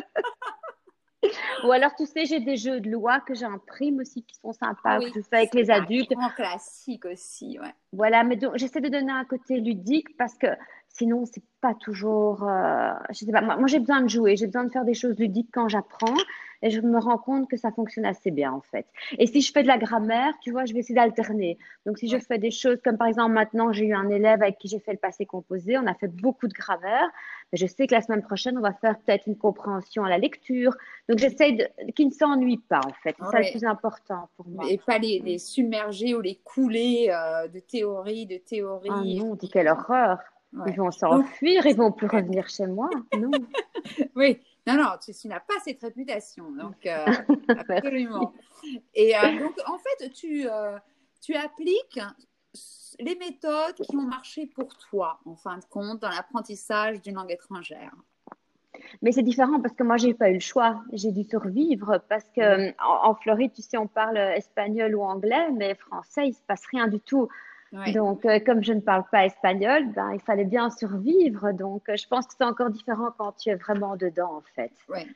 Ou 1.64 1.72
alors, 1.72 1.94
tu 1.96 2.04
sais, 2.06 2.24
j'ai 2.24 2.40
des 2.40 2.56
jeux 2.56 2.80
de 2.80 2.90
loi 2.90 3.20
que 3.20 3.32
j'imprime 3.34 4.00
aussi 4.00 4.24
qui 4.24 4.34
sont 4.36 4.52
sympas, 4.52 4.98
Oui, 4.98 5.12
que 5.12 5.20
je 5.20 5.24
fais 5.24 5.36
avec 5.36 5.54
les 5.54 5.70
adultes. 5.70 6.10
grand 6.10 6.30
classique 6.30 7.04
aussi, 7.04 7.58
ouais. 7.60 7.72
Voilà, 7.92 8.24
mais 8.24 8.34
donc 8.36 8.56
j'essaie 8.56 8.80
de 8.80 8.88
donner 8.88 9.12
un 9.12 9.24
côté 9.24 9.60
ludique 9.60 10.16
parce 10.16 10.34
que 10.34 10.48
sinon, 10.88 11.24
c'est 11.24 11.42
pas 11.62 11.74
toujours. 11.74 12.42
euh, 12.46 12.92
je 13.10 13.24
sais 13.24 13.32
pas, 13.32 13.40
moi, 13.40 13.56
moi 13.56 13.68
j'ai 13.68 13.78
besoin 13.78 14.02
de 14.02 14.08
jouer, 14.08 14.36
j'ai 14.36 14.46
besoin 14.46 14.64
de 14.64 14.70
faire 14.70 14.84
des 14.84 14.94
choses 14.94 15.16
ludiques 15.18 15.48
quand 15.52 15.68
j'apprends 15.68 16.16
et 16.64 16.70
je 16.70 16.80
me 16.80 16.98
rends 16.98 17.18
compte 17.18 17.48
que 17.48 17.56
ça 17.56 17.70
fonctionne 17.72 18.04
assez 18.04 18.30
bien 18.30 18.52
en 18.52 18.60
fait. 18.60 18.86
Et 19.18 19.26
si 19.26 19.40
je 19.40 19.52
fais 19.52 19.62
de 19.62 19.68
la 19.68 19.78
grammaire, 19.78 20.32
tu 20.42 20.50
vois, 20.50 20.64
je 20.64 20.72
vais 20.74 20.80
essayer 20.80 20.94
d'alterner. 20.94 21.58
Donc 21.86 21.98
si 21.98 22.08
je 22.08 22.18
fais 22.18 22.38
des 22.38 22.50
choses 22.50 22.78
comme 22.84 22.98
par 22.98 23.06
exemple 23.06 23.32
maintenant, 23.32 23.72
j'ai 23.72 23.86
eu 23.86 23.94
un 23.94 24.08
élève 24.10 24.42
avec 24.42 24.58
qui 24.58 24.68
j'ai 24.68 24.80
fait 24.80 24.92
le 24.92 24.98
passé 24.98 25.24
composé, 25.24 25.78
on 25.78 25.86
a 25.86 25.94
fait 25.94 26.08
beaucoup 26.08 26.48
de 26.48 26.52
grammaire, 26.52 27.08
mais 27.52 27.58
je 27.58 27.66
sais 27.66 27.86
que 27.86 27.94
la 27.94 28.00
semaine 28.02 28.22
prochaine, 28.22 28.58
on 28.58 28.60
va 28.60 28.72
faire 28.72 28.98
peut-être 28.98 29.26
une 29.26 29.36
compréhension 29.36 30.04
à 30.04 30.10
la 30.10 30.18
lecture. 30.18 30.76
Donc 31.08 31.18
j'essaie 31.18 31.52
de 31.52 31.66
qu'il 31.92 32.08
ne 32.08 32.12
s'ennuie 32.12 32.58
pas 32.58 32.80
en 32.84 32.92
fait. 33.02 33.14
C'est 33.18 33.30
ça 33.30 33.40
le 33.40 33.50
plus 33.50 33.64
important 33.64 34.28
pour 34.36 34.46
moi. 34.48 34.64
Et 34.68 34.78
pas 34.78 34.98
les, 34.98 35.20
les 35.20 35.38
submerger 35.38 36.14
ou 36.14 36.20
les 36.20 36.36
couler 36.44 37.10
euh, 37.10 37.48
de 37.48 37.60
théorie, 37.60 38.26
de 38.26 38.38
théorie. 38.38 38.88
Ah 38.90 39.02
non, 39.04 39.34
dis 39.36 39.48
quelle 39.48 39.68
horreur. 39.68 40.18
Ouais. 40.52 40.70
Ils 40.70 40.76
vont 40.76 40.90
s'enfuir, 40.90 41.64
ils 41.64 41.76
vont 41.76 41.92
plus 41.92 42.06
revenir 42.06 42.48
chez 42.48 42.66
moi. 42.66 42.90
Non. 43.18 43.30
Oui, 44.14 44.38
non, 44.66 44.76
non, 44.76 44.90
tu, 45.04 45.12
tu 45.12 45.26
n'as 45.26 45.40
pas 45.40 45.54
cette 45.64 45.80
réputation, 45.80 46.52
donc 46.52 46.86
euh, 46.86 47.04
absolument. 47.48 48.32
Et 48.94 49.16
euh, 49.16 49.40
donc, 49.40 49.54
en 49.66 49.78
fait, 49.78 50.10
tu, 50.10 50.48
euh, 50.48 50.78
tu 51.20 51.34
appliques 51.34 52.00
les 53.00 53.16
méthodes 53.16 53.74
qui 53.74 53.96
ont 53.96 54.02
marché 54.02 54.46
pour 54.46 54.68
toi, 54.76 55.18
en 55.24 55.34
fin 55.34 55.58
de 55.58 55.64
compte, 55.64 56.00
dans 56.00 56.10
l'apprentissage 56.10 57.00
d'une 57.00 57.16
langue 57.16 57.32
étrangère. 57.32 57.92
Mais 59.00 59.10
c'est 59.10 59.22
différent 59.22 59.60
parce 59.60 59.74
que 59.74 59.82
moi, 59.82 59.96
j'ai 59.96 60.14
pas 60.14 60.30
eu 60.30 60.34
le 60.34 60.40
choix. 60.40 60.82
J'ai 60.92 61.10
dû 61.10 61.24
survivre 61.24 61.98
parce 62.08 62.28
que 62.36 62.70
en, 62.82 63.10
en 63.10 63.14
Floride, 63.16 63.52
tu 63.52 63.62
sais, 63.62 63.78
on 63.78 63.88
parle 63.88 64.16
espagnol 64.16 64.94
ou 64.94 65.02
anglais, 65.02 65.50
mais 65.52 65.74
français, 65.74 66.28
il 66.28 66.34
se 66.34 66.42
passe 66.42 66.64
rien 66.66 66.86
du 66.86 67.00
tout. 67.00 67.28
Donc, 67.72 68.24
euh, 68.26 68.38
comme 68.40 68.62
je 68.62 68.72
ne 68.72 68.80
parle 68.80 69.04
pas 69.10 69.24
espagnol, 69.24 69.90
ben, 69.92 70.12
il 70.12 70.20
fallait 70.20 70.44
bien 70.44 70.70
survivre. 70.70 71.52
Donc, 71.52 71.88
euh, 71.88 71.96
je 71.96 72.06
pense 72.06 72.26
que 72.26 72.34
c'est 72.36 72.44
encore 72.44 72.70
différent 72.70 73.10
quand 73.16 73.32
tu 73.32 73.48
es 73.48 73.54
vraiment 73.54 73.96
dedans, 73.96 74.36
en 74.36 74.42
fait. 74.54 74.72
Ouais. 74.88 75.06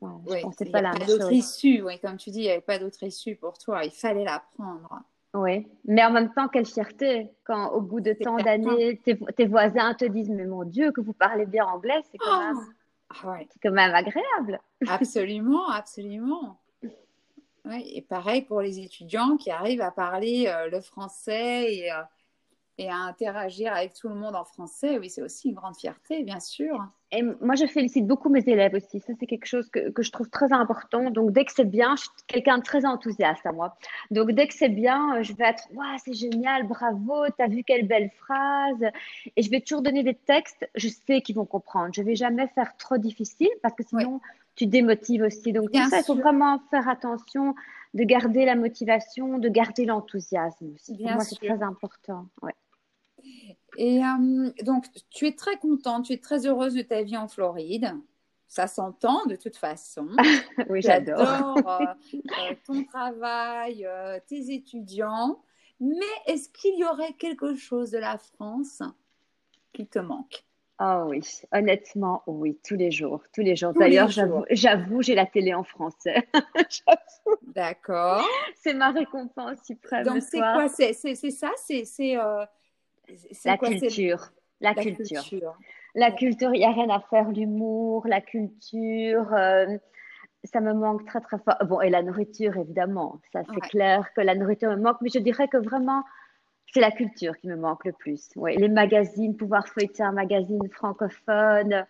Ouais, 0.00 0.10
je 0.26 0.30
Ouais, 0.32 0.40
pense 0.40 0.56
que 0.56 0.64
il 0.64 0.66
n'y 0.66 0.72
pas 0.72 0.78
a 0.78 0.96
pas 0.96 1.04
d'autre 1.04 1.30
issue, 1.32 1.82
oui, 1.82 2.00
comme 2.00 2.16
tu 2.16 2.30
dis, 2.30 2.40
il 2.40 2.42
n'y 2.44 2.50
avait 2.50 2.60
pas 2.60 2.78
d'autre 2.78 3.02
issue 3.04 3.36
pour 3.36 3.56
toi, 3.58 3.84
il 3.84 3.92
fallait 3.92 4.24
l'apprendre. 4.24 5.02
Oui, 5.34 5.66
mais 5.84 6.04
en 6.04 6.10
même 6.10 6.32
temps, 6.34 6.48
quelle 6.48 6.66
fierté 6.66 7.30
quand 7.44 7.70
au 7.70 7.80
bout 7.80 8.00
de 8.00 8.12
tant 8.12 8.36
d'années, 8.36 8.98
tes, 9.04 9.16
tes 9.16 9.46
voisins 9.46 9.94
te 9.94 10.04
disent, 10.04 10.28
mais 10.28 10.44
mon 10.44 10.64
Dieu, 10.64 10.90
que 10.92 11.00
vous 11.00 11.12
parlez 11.12 11.46
bien 11.46 11.64
anglais, 11.66 12.02
c'est 12.10 12.18
quand, 12.18 12.36
Oh 12.36 12.54
même, 12.54 12.56
Ah 13.10 13.30
ouais. 13.30 13.48
c'est 13.50 13.60
quand 13.62 13.70
même 13.74 13.94
agréable. 13.94 14.60
Absolument, 14.88 15.68
absolument. 15.70 16.58
Oui, 17.64 17.92
et 17.94 18.02
pareil 18.02 18.42
pour 18.42 18.60
les 18.60 18.80
étudiants 18.80 19.36
qui 19.36 19.50
arrivent 19.50 19.82
à 19.82 19.92
parler 19.92 20.46
euh, 20.48 20.68
le 20.68 20.80
français 20.80 21.72
et, 21.72 21.92
euh, 21.92 22.02
et 22.78 22.88
à 22.88 22.96
interagir 22.96 23.72
avec 23.72 23.94
tout 23.94 24.08
le 24.08 24.14
monde 24.14 24.34
en 24.34 24.44
français. 24.44 24.98
Oui, 24.98 25.10
c'est 25.10 25.22
aussi 25.22 25.50
une 25.50 25.54
grande 25.54 25.76
fierté, 25.76 26.24
bien 26.24 26.40
sûr. 26.40 26.84
Et 27.12 27.22
moi, 27.22 27.54
je 27.54 27.66
félicite 27.66 28.06
beaucoup 28.06 28.30
mes 28.30 28.42
élèves 28.48 28.74
aussi. 28.74 28.98
Ça, 29.00 29.12
c'est 29.20 29.26
quelque 29.26 29.46
chose 29.46 29.68
que, 29.68 29.90
que 29.90 30.02
je 30.02 30.10
trouve 30.10 30.30
très 30.30 30.52
important. 30.52 31.10
Donc, 31.10 31.30
dès 31.30 31.44
que 31.44 31.52
c'est 31.52 31.66
bien, 31.66 31.94
je 31.94 32.02
suis 32.02 32.10
quelqu'un 32.26 32.58
de 32.58 32.62
très 32.64 32.84
enthousiaste 32.86 33.44
à 33.44 33.52
moi. 33.52 33.76
Donc, 34.10 34.32
dès 34.32 34.48
que 34.48 34.54
c'est 34.54 34.70
bien, 34.70 35.18
euh, 35.18 35.22
je 35.22 35.34
vais 35.34 35.44
être, 35.44 35.68
waouh, 35.74 35.98
c'est 36.04 36.14
génial, 36.14 36.66
bravo, 36.66 37.26
t'as 37.36 37.48
vu 37.48 37.62
quelle 37.64 37.86
belle 37.86 38.10
phrase. 38.16 38.90
Et 39.36 39.42
je 39.42 39.50
vais 39.50 39.60
toujours 39.60 39.82
donner 39.82 40.02
des 40.02 40.14
textes, 40.14 40.68
je 40.74 40.88
sais 40.88 41.20
qu'ils 41.20 41.36
vont 41.36 41.46
comprendre. 41.46 41.90
Je 41.92 42.02
vais 42.02 42.16
jamais 42.16 42.48
faire 42.48 42.76
trop 42.78 42.96
difficile 42.96 43.50
parce 43.62 43.74
que 43.74 43.84
sinon, 43.84 44.20
tu 44.54 44.66
démotives 44.66 45.22
aussi. 45.22 45.52
Donc, 45.52 45.70
Bien 45.70 45.84
tout 45.84 45.90
ça, 45.90 45.98
il 46.00 46.04
faut 46.04 46.14
vraiment 46.14 46.60
faire 46.70 46.88
attention 46.88 47.54
de 47.94 48.04
garder 48.04 48.44
la 48.44 48.54
motivation, 48.54 49.38
de 49.38 49.48
garder 49.48 49.84
l'enthousiasme 49.84 50.72
aussi. 50.74 50.96
Pour 50.96 51.10
moi, 51.10 51.24
c'est 51.24 51.36
très 51.36 51.62
important. 51.62 52.26
Ouais. 52.42 52.54
Et 53.76 54.02
euh, 54.02 54.50
donc, 54.64 54.86
tu 55.10 55.26
es 55.26 55.32
très 55.32 55.56
contente, 55.58 56.06
tu 56.06 56.12
es 56.12 56.18
très 56.18 56.46
heureuse 56.46 56.74
de 56.74 56.82
ta 56.82 57.02
vie 57.02 57.16
en 57.16 57.28
Floride. 57.28 57.94
Ça 58.48 58.66
s'entend 58.66 59.24
de 59.26 59.36
toute 59.36 59.56
façon. 59.56 60.08
Oui, 60.68 60.82
j'adore. 60.82 61.20
euh, 61.20 61.86
euh, 62.14 62.54
ton 62.66 62.84
travail, 62.84 63.88
tes 64.26 64.52
étudiants. 64.52 65.42
Mais 65.80 66.04
est-ce 66.26 66.48
qu'il 66.50 66.78
y 66.78 66.84
aurait 66.84 67.14
quelque 67.14 67.54
chose 67.54 67.90
de 67.90 67.98
la 67.98 68.18
France 68.18 68.82
qui 69.72 69.86
te 69.86 69.98
manque? 69.98 70.44
Oh 70.80 71.04
oui, 71.08 71.22
honnêtement, 71.52 72.22
oui, 72.26 72.58
tous 72.66 72.74
les 72.74 72.90
jours, 72.90 73.22
tous 73.32 73.42
les 73.42 73.54
jours. 73.54 73.72
D'ailleurs, 73.72 74.08
j'avoue, 74.08 75.02
j'ai 75.02 75.14
la 75.14 75.26
télé 75.26 75.54
en 75.54 75.62
français. 75.62 76.28
D'accord. 77.54 78.24
C'est 78.56 78.74
ma 78.74 78.90
récompense 78.90 79.58
suprême. 79.64 80.04
Donc, 80.04 80.22
c'est 80.22 80.38
quoi? 80.38 80.68
C'est 80.68 80.92
ça? 81.30 81.50
C'est 81.56 82.16
euh, 82.16 82.44
la, 83.44 83.58
culture. 83.58 84.32
La, 84.60 84.74
culture. 84.74 85.58
La 85.94 86.10
culture, 86.10 86.54
il 86.54 86.58
n'y 86.58 86.64
a 86.64 86.72
rien 86.72 86.88
à 86.88 87.00
faire. 87.00 87.30
L'humour, 87.30 88.06
la 88.08 88.20
culture. 88.20 89.32
Euh, 89.34 89.66
ça 90.44 90.60
me 90.60 90.72
manque 90.72 91.06
très 91.06 91.20
très 91.20 91.38
fort. 91.38 91.56
Bon, 91.66 91.80
et 91.80 91.90
la 91.90 92.02
nourriture, 92.02 92.56
évidemment. 92.56 93.20
Ça, 93.32 93.42
c'est 93.52 93.60
clair 93.60 94.12
que 94.14 94.20
la 94.20 94.34
nourriture 94.34 94.70
me 94.70 94.76
manque. 94.76 94.96
Mais 95.00 95.10
je 95.12 95.20
dirais 95.20 95.48
que 95.48 95.58
vraiment, 95.58 96.02
c'est 96.72 96.80
la 96.80 96.90
culture 96.90 97.36
qui 97.38 97.48
me 97.48 97.56
manque 97.56 97.84
le 97.84 97.92
plus. 97.92 98.30
Ouais, 98.36 98.56
les 98.56 98.68
magazines, 98.68 99.36
pouvoir 99.36 99.68
feuilleter 99.68 100.02
un 100.02 100.12
magazine 100.12 100.68
francophone, 100.70 101.86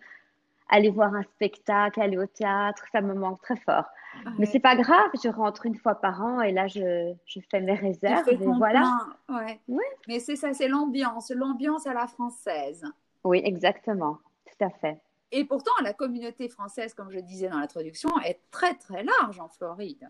aller 0.69 0.89
voir 0.89 1.13
un 1.13 1.23
spectacle, 1.23 2.01
aller 2.01 2.17
au 2.17 2.25
théâtre, 2.25 2.83
ça 2.91 3.01
me 3.01 3.13
manque 3.13 3.41
très 3.41 3.55
fort. 3.57 3.85
Mais 4.25 4.31
Mais 4.39 4.45
c'est 4.45 4.59
pas 4.59 4.75
grave, 4.75 5.09
je 5.23 5.29
rentre 5.29 5.65
une 5.65 5.75
fois 5.75 5.95
par 5.95 6.21
an 6.21 6.41
et 6.41 6.51
là 6.51 6.67
je, 6.67 7.13
je 7.25 7.39
fais 7.49 7.61
mes 7.61 7.75
réserves 7.75 8.27
et 8.29 8.35
voilà. 8.35 8.99
Ouais. 9.29 9.59
Oui. 9.67 9.83
Mais 10.07 10.19
c'est 10.19 10.35
ça, 10.35 10.53
c'est 10.53 10.67
l'ambiance, 10.67 11.31
l'ambiance 11.31 11.87
à 11.87 11.93
la 11.93 12.07
française. 12.07 12.83
Oui, 13.23 13.41
exactement, 13.43 14.19
tout 14.45 14.65
à 14.65 14.69
fait. 14.69 14.99
Et 15.31 15.45
pourtant, 15.45 15.71
la 15.81 15.93
communauté 15.93 16.47
française, 16.47 16.93
comme 16.93 17.09
je 17.09 17.19
disais 17.19 17.47
dans 17.49 17.57
l'introduction, 17.57 18.09
est 18.19 18.39
très 18.51 18.75
très 18.75 19.03
large 19.03 19.39
en 19.39 19.47
Floride. 19.47 20.09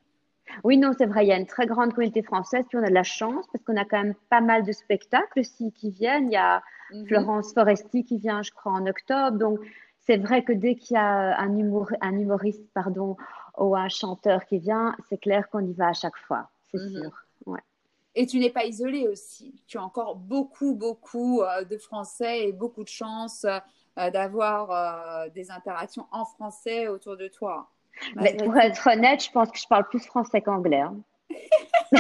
Oui, 0.64 0.78
non, 0.78 0.92
c'est 0.98 1.06
vrai, 1.06 1.26
il 1.26 1.30
y 1.30 1.32
a 1.32 1.38
une 1.38 1.46
très 1.46 1.66
grande 1.66 1.94
communauté 1.94 2.22
française, 2.22 2.66
puis 2.68 2.78
on 2.78 2.84
a 2.84 2.90
de 2.90 2.94
la 2.94 3.04
chance 3.04 3.46
parce 3.52 3.64
qu'on 3.64 3.78
a 3.78 3.86
quand 3.86 4.02
même 4.02 4.16
pas 4.30 4.42
mal 4.42 4.64
de 4.64 4.72
spectacles 4.72 5.40
aussi 5.40 5.72
qui 5.72 5.90
viennent. 5.90 6.28
Il 6.28 6.34
y 6.34 6.38
a 6.38 6.62
mhm. 6.92 7.08
Florence 7.08 7.54
Foresti 7.54 8.04
qui 8.04 8.18
vient, 8.18 8.42
je 8.44 8.52
crois, 8.52 8.74
en 8.74 8.86
octobre. 8.86 9.38
Donc, 9.38 9.60
c'est 10.06 10.18
vrai 10.18 10.44
que 10.44 10.52
dès 10.52 10.76
qu'il 10.76 10.96
y 10.96 11.00
a 11.00 11.40
un, 11.40 11.58
un 12.02 12.18
humoriste 12.18 12.68
pardon, 12.74 13.16
ou 13.58 13.76
un 13.76 13.90
chanteur 13.90 14.46
qui 14.46 14.58
vient, 14.58 14.96
c'est 15.10 15.18
clair 15.18 15.50
qu'on 15.50 15.66
y 15.66 15.74
va 15.74 15.90
à 15.90 15.94
chaque 15.94 16.18
fois, 16.18 16.50
c'est 16.72 16.80
mhm. 16.80 17.02
sûr. 17.02 17.12
Ouais. 17.46 17.62
Et 18.16 18.28
tu 18.28 18.40
n'es 18.40 18.50
pas 18.50 18.66
isolée 18.66 19.08
aussi. 19.08 19.64
Tu 19.68 19.78
as 19.78 19.84
encore 19.84 20.16
beaucoup, 20.16 20.76
beaucoup 20.76 21.42
euh, 21.42 21.64
de 21.64 21.78
Français 21.78 22.48
et 22.48 22.52
beaucoup 22.52 22.84
de 22.84 22.90
chance 22.90 23.46
euh, 23.46 24.10
d'avoir 24.12 24.72
euh, 24.72 25.30
des 25.30 25.52
interactions 25.52 26.06
en 26.12 26.26
français 26.26 26.88
autour 26.88 27.18
de 27.18 27.28
toi. 27.28 27.70
Mais 28.16 28.36
pour 28.38 28.56
être 28.58 28.88
honnête, 28.88 29.24
je 29.24 29.32
pense 29.32 29.52
que 29.52 29.60
je 29.60 29.68
parle 29.68 29.88
plus 29.88 30.00
français 30.00 30.42
qu'anglais. 30.42 30.82
Hein. 30.82 30.98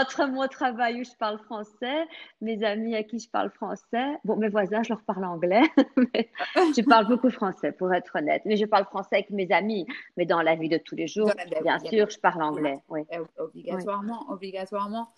Entre 0.00 0.26
mon 0.26 0.46
travail 0.46 1.00
où 1.00 1.04
je 1.04 1.16
parle 1.18 1.38
français, 1.38 2.06
mes 2.40 2.62
amis 2.64 2.94
à 2.94 3.02
qui 3.02 3.18
je 3.18 3.28
parle 3.28 3.50
français, 3.50 4.06
bon, 4.24 4.36
mes 4.36 4.48
voisins, 4.48 4.82
je 4.82 4.90
leur 4.90 5.02
parle 5.02 5.24
anglais, 5.24 5.62
mais 5.96 6.30
je 6.56 6.82
parle 6.82 7.08
beaucoup 7.08 7.30
français, 7.30 7.72
pour 7.72 7.92
être 7.92 8.12
honnête. 8.14 8.42
Mais 8.44 8.56
je 8.56 8.64
parle 8.64 8.84
français 8.84 9.16
avec 9.16 9.30
mes 9.30 9.50
amis, 9.50 9.86
mais 10.16 10.24
dans 10.24 10.40
la 10.40 10.54
vie 10.54 10.68
de 10.68 10.78
tous 10.78 10.94
les 10.94 11.08
jours, 11.08 11.30
bien 11.62 11.78
sûr, 11.80 12.08
je 12.08 12.18
parle 12.18 12.42
anglais. 12.42 12.78
Oui. 12.88 13.00
Obligatoirement, 13.38 14.26
obligatoirement. 14.30 15.08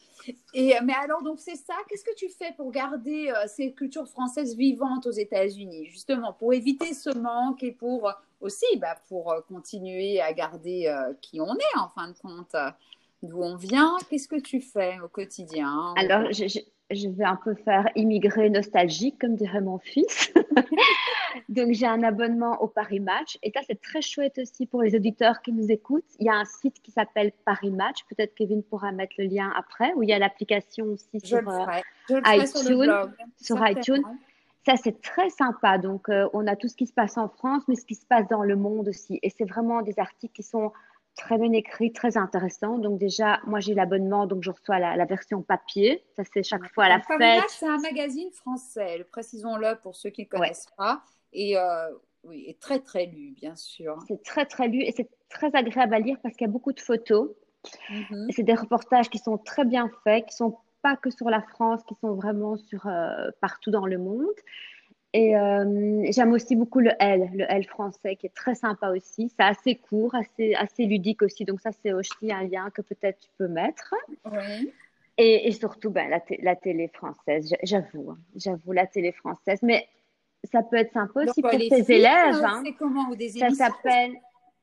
Et, 0.55 0.75
mais 0.83 0.95
alors, 0.95 1.23
donc, 1.23 1.41
c'est 1.41 1.57
ça. 1.57 1.75
Qu'est-ce 1.89 2.05
que 2.05 2.15
tu 2.15 2.29
fais 2.31 2.53
pour 2.57 2.71
garder 2.71 3.31
euh, 3.31 3.47
ces 3.47 3.73
cultures 3.73 4.09
françaises 4.09 4.57
vivantes 4.57 5.07
aux 5.07 5.13
États-Unis, 5.13 5.87
justement, 5.87 6.33
pour 6.33 6.55
éviter 6.55 6.95
ce 6.95 7.11
manque 7.17 7.63
et 7.63 7.73
pour 7.73 8.11
aussi 8.41 8.77
bah, 8.79 8.97
pour 9.09 9.33
euh, 9.33 9.41
continuer 9.49 10.21
à 10.21 10.33
garder 10.33 10.87
euh, 10.87 11.13
qui 11.21 11.41
on 11.41 11.55
est 11.55 11.79
en 11.79 11.89
fin 11.89 12.09
de 12.09 12.17
compte, 12.19 12.55
euh, 12.55 12.71
d'où 13.23 13.43
on 13.43 13.57
vient. 13.57 13.97
Qu'est-ce 14.09 14.29
que 14.29 14.41
tu 14.41 14.61
fais 14.61 14.99
au 15.05 15.09
quotidien 15.09 15.95
Alors, 15.97 16.33
je, 16.33 16.47
je, 16.91 17.09
vais 17.09 17.25
un 17.25 17.37
peu 17.37 17.55
faire 17.55 17.89
immigrer 17.95 18.51
nostalgique, 18.51 19.19
comme 19.21 19.35
dirait 19.35 19.61
mon 19.61 19.79
fils. 19.79 20.33
Donc, 21.49 21.73
j'ai 21.73 21.87
un 21.87 22.03
abonnement 22.03 22.61
au 22.63 22.69
Paris 22.69 23.01
Match. 23.01 23.39
Et 23.43 23.53
ça, 23.55 23.61
c'est 23.67 23.81
très 23.81 24.03
chouette 24.03 24.39
aussi 24.39 24.67
pour 24.67 24.83
les 24.83 24.95
auditeurs 24.95 25.43
qui 25.43 25.53
nous 25.53 25.71
écoutent. 25.71 26.05
Il 26.19 26.27
y 26.27 26.31
a 26.31 26.35
un 26.35 26.45
site 26.45 26.81
qui 26.83 26.91
s'appelle 26.91 27.33
Paris 27.45 27.71
Match. 27.71 27.99
Peut-être 28.09 28.35
Kevin 28.35 28.63
pourra 28.63 28.93
mettre 28.93 29.15
le 29.19 29.25
lien 29.25 29.53
après, 29.57 29.93
où 29.95 30.03
il 30.03 30.09
y 30.09 30.13
a 30.13 30.19
l'application 30.19 30.87
aussi 30.87 31.21
sur, 31.21 31.41
iTunes, 32.09 33.13
sur 33.41 33.69
iTunes. 33.69 34.03
Ça, 34.67 34.77
c'est 34.77 35.01
très 35.01 35.31
sympa. 35.31 35.79
Donc, 35.79 36.09
euh, 36.09 36.29
on 36.33 36.47
a 36.47 36.57
tout 36.57 36.69
ce 36.69 36.77
qui 36.77 36.87
se 36.87 36.93
passe 36.93 37.17
en 37.17 37.29
France, 37.29 37.63
mais 37.69 37.77
ce 37.77 37.85
qui 37.85 37.95
se 37.95 38.05
passe 38.05 38.29
dans 38.29 38.43
le 38.43 38.57
monde 38.57 38.89
aussi. 38.89 39.19
Et 39.23 39.31
c'est 39.31 39.47
vraiment 39.47 39.83
des 39.83 39.99
articles 39.99 40.35
qui 40.35 40.43
sont 40.43 40.73
très 41.21 41.39
bien 41.39 41.53
écrits, 41.53 41.93
très 41.93 42.17
intéressants. 42.17 42.79
Donc, 42.79 42.99
déjà, 42.99 43.41
moi, 43.47 43.61
j'ai 43.61 43.75
l'abonnement, 43.75 44.27
donc 44.27 44.43
je 44.43 44.51
reçois 44.51 44.79
la, 44.79 45.05
version 45.05 45.43
papier. 45.43 46.03
Ça, 46.17 46.23
c'est 46.33 46.43
chaque 46.43 46.67
fois 46.73 46.85
à 46.85 46.89
la 46.89 47.01
fête. 47.01 47.45
C'est 47.49 47.69
un 47.69 47.79
magazine 47.79 48.31
français, 48.33 49.07
précisons-le 49.11 49.79
pour 49.83 49.95
ceux 49.95 50.11
qui 50.11 50.23
ne 50.23 50.29
connaissent 50.29 50.69
pas. 50.77 51.03
Et 51.33 51.57
euh, 51.57 51.91
oui, 52.25 52.47
est 52.49 52.61
très, 52.61 52.81
très 52.81 53.07
lu, 53.07 53.33
bien 53.37 53.57
sûr. 53.57 53.99
C'est 54.09 54.23
très, 54.23 54.47
très 54.47 54.69
lu 54.69 54.83
et 54.83 54.93
c'est 54.93 55.09
très 55.29 55.55
agréable 55.55 55.95
à 55.95 56.01
lire 56.01 56.17
parce 56.23 56.35
qu'il 56.37 56.47
y 56.47 56.51
a 56.51 56.53
beaucoup 56.53 56.73
de 56.73 56.81
photos. 56.81 57.31
Mm-hmm. 57.91 58.33
C'est 58.35 58.43
des 58.43 58.55
reportages 58.55 59.11
qui 59.11 59.19
sont 59.19 59.39
très 59.39 59.65
bien 59.65 59.91
faits, 60.05 60.27
qui 60.27 60.35
sont 60.35 60.59
pas 60.83 60.97
que 60.97 61.11
sur 61.11 61.29
la 61.31 61.43
France, 61.43 61.83
qui 61.87 61.95
sont 62.01 62.15
vraiment 62.15 62.57
sur 62.57 62.87
euh, 62.87 63.31
partout 63.41 63.71
dans 63.71 63.87
le 63.87 63.99
monde. 63.99 64.27
Et 65.13 65.37
euh, 65.37 66.05
j'aime 66.11 66.33
aussi 66.33 66.55
beaucoup 66.55 66.79
le 66.79 66.93
L, 67.01 67.31
le 67.35 67.45
L 67.49 67.65
français, 67.67 68.15
qui 68.15 68.27
est 68.27 68.35
très 68.35 68.55
sympa 68.55 68.91
aussi. 68.91 69.29
C'est 69.29 69.43
assez 69.45 69.75
court, 69.75 70.15
assez, 70.15 70.55
assez 70.55 70.85
ludique 70.85 71.23
aussi. 71.23 71.45
Donc 71.45 71.61
ça, 71.61 71.71
c'est 71.83 71.93
aussi 71.93 72.31
un 72.31 72.45
lien 72.45 72.71
que 72.71 72.83
peut-être 72.83 73.19
tu 73.19 73.29
peux 73.37 73.49
mettre. 73.49 73.95
Oui. 74.25 74.73
Et, 75.19 75.49
et, 75.49 75.53
surtout, 75.53 75.91
ben, 75.91 76.09
la, 76.09 76.21
la 76.43 76.57
télé 76.57 76.89
française, 76.89 77.55
j'avoue, 77.63 78.13
hein. 78.13 78.19
j'avoue, 78.37 78.73
la 78.73 78.87
télé 78.87 79.13
française. 79.13 79.59
Mais 79.63 79.87
ça 80.45 80.63
peut 80.63 80.77
être 80.77 80.93
sympa 80.93 81.25
aussi 81.25 81.43
pour 81.43 81.51
tes 81.51 81.93
élèves. 81.93 82.43
Hein. 82.43 82.63
C'est 82.65 82.73
comment 82.73 83.09
ou 83.11 83.17
des 83.17 83.31
Ça 83.31 83.51
s'appelle, 83.51 84.13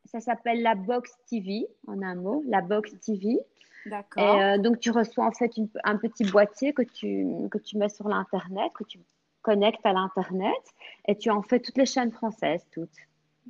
ça 0.05 0.21
s'appelle 0.21 0.61
la 0.61 0.75
Box 0.75 1.11
TV, 1.29 1.67
en 1.87 2.01
un 2.01 2.15
mot, 2.15 2.43
la 2.47 2.61
Box 2.61 2.97
TV. 3.01 3.37
D'accord. 3.85 4.39
Euh, 4.39 4.57
donc, 4.57 4.79
tu 4.79 4.91
reçois 4.91 5.25
en 5.25 5.31
fait 5.31 5.51
un 5.83 5.97
petit 5.97 6.23
boîtier 6.23 6.73
que 6.73 6.81
tu, 6.81 7.27
que 7.51 7.57
tu 7.57 7.77
mets 7.77 7.89
sur 7.89 8.07
l'Internet, 8.07 8.71
que 8.73 8.83
tu 8.85 8.99
connectes 9.47 9.85
à 9.85 9.93
l'Internet 9.93 10.63
et 11.07 11.17
tu 11.17 11.29
en 11.29 11.41
fais 11.41 11.59
toutes 11.61 11.77
les 11.77 11.85
chaînes 11.85 12.11
françaises, 12.11 12.67
toutes. 12.73 12.99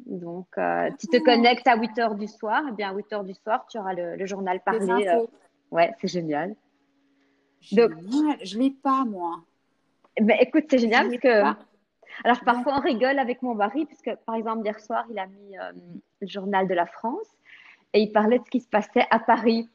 Donc, 0.06 0.46
euh, 0.60 0.92
tu 1.00 1.08
te 1.08 1.18
connectes 1.18 1.68
à 1.68 1.76
8 1.76 1.98
heures 1.98 2.14
du 2.14 2.28
soir, 2.28 2.62
et 2.66 2.70
eh 2.70 2.76
bien 2.76 2.92
à 2.92 2.94
8 2.94 3.14
heures 3.14 3.24
du 3.24 3.34
soir, 3.34 3.66
tu 3.68 3.80
auras 3.80 3.94
le, 3.94 4.24
journal 4.28 4.60
parlé. 4.64 5.08
Euh, 5.08 5.26
ouais, 5.72 5.92
c'est 6.00 6.08
génial. 6.08 6.56
Donc, 7.72 7.94
je 8.44 8.58
ne 8.58 8.62
l'ai 8.62 8.70
pas, 8.70 9.06
moi. 9.06 9.42
Ben, 10.22 10.38
écoute, 10.40 10.66
c'est 10.70 10.78
génial 10.78 11.10
parce 11.10 11.20
que. 11.20 11.66
Alors, 12.24 12.40
parfois, 12.46 12.78
on 12.78 12.80
rigole 12.80 13.18
avec 13.18 13.42
mon 13.42 13.56
mari, 13.56 13.88
puisque, 13.88 14.14
par 14.28 14.36
exemple, 14.36 14.64
hier 14.66 14.80
soir, 14.80 15.04
il 15.10 15.18
a 15.18 15.26
mis 15.26 15.56
le 16.22 16.28
journal 16.28 16.68
de 16.68 16.76
la 16.76 16.86
France 16.86 17.28
et 17.94 18.02
il 18.02 18.12
parlait 18.12 18.38
de 18.38 18.46
ce 18.46 18.52
qui 18.52 18.60
se 18.60 18.70
passait 18.70 19.06
à 19.10 19.18
Paris. 19.18 19.68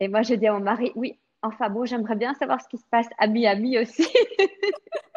Et 0.00 0.08
moi, 0.08 0.22
je 0.22 0.34
dis 0.34 0.48
à 0.48 0.52
mon 0.52 0.60
mari, 0.60 0.90
oui, 0.96 1.16
enfin 1.42 1.68
bon, 1.70 1.84
j'aimerais 1.84 2.16
bien 2.16 2.34
savoir 2.34 2.60
ce 2.60 2.68
qui 2.68 2.78
se 2.78 2.86
passe 2.90 3.08
à 3.18 3.28
Miami 3.28 3.78
aussi. 3.78 4.06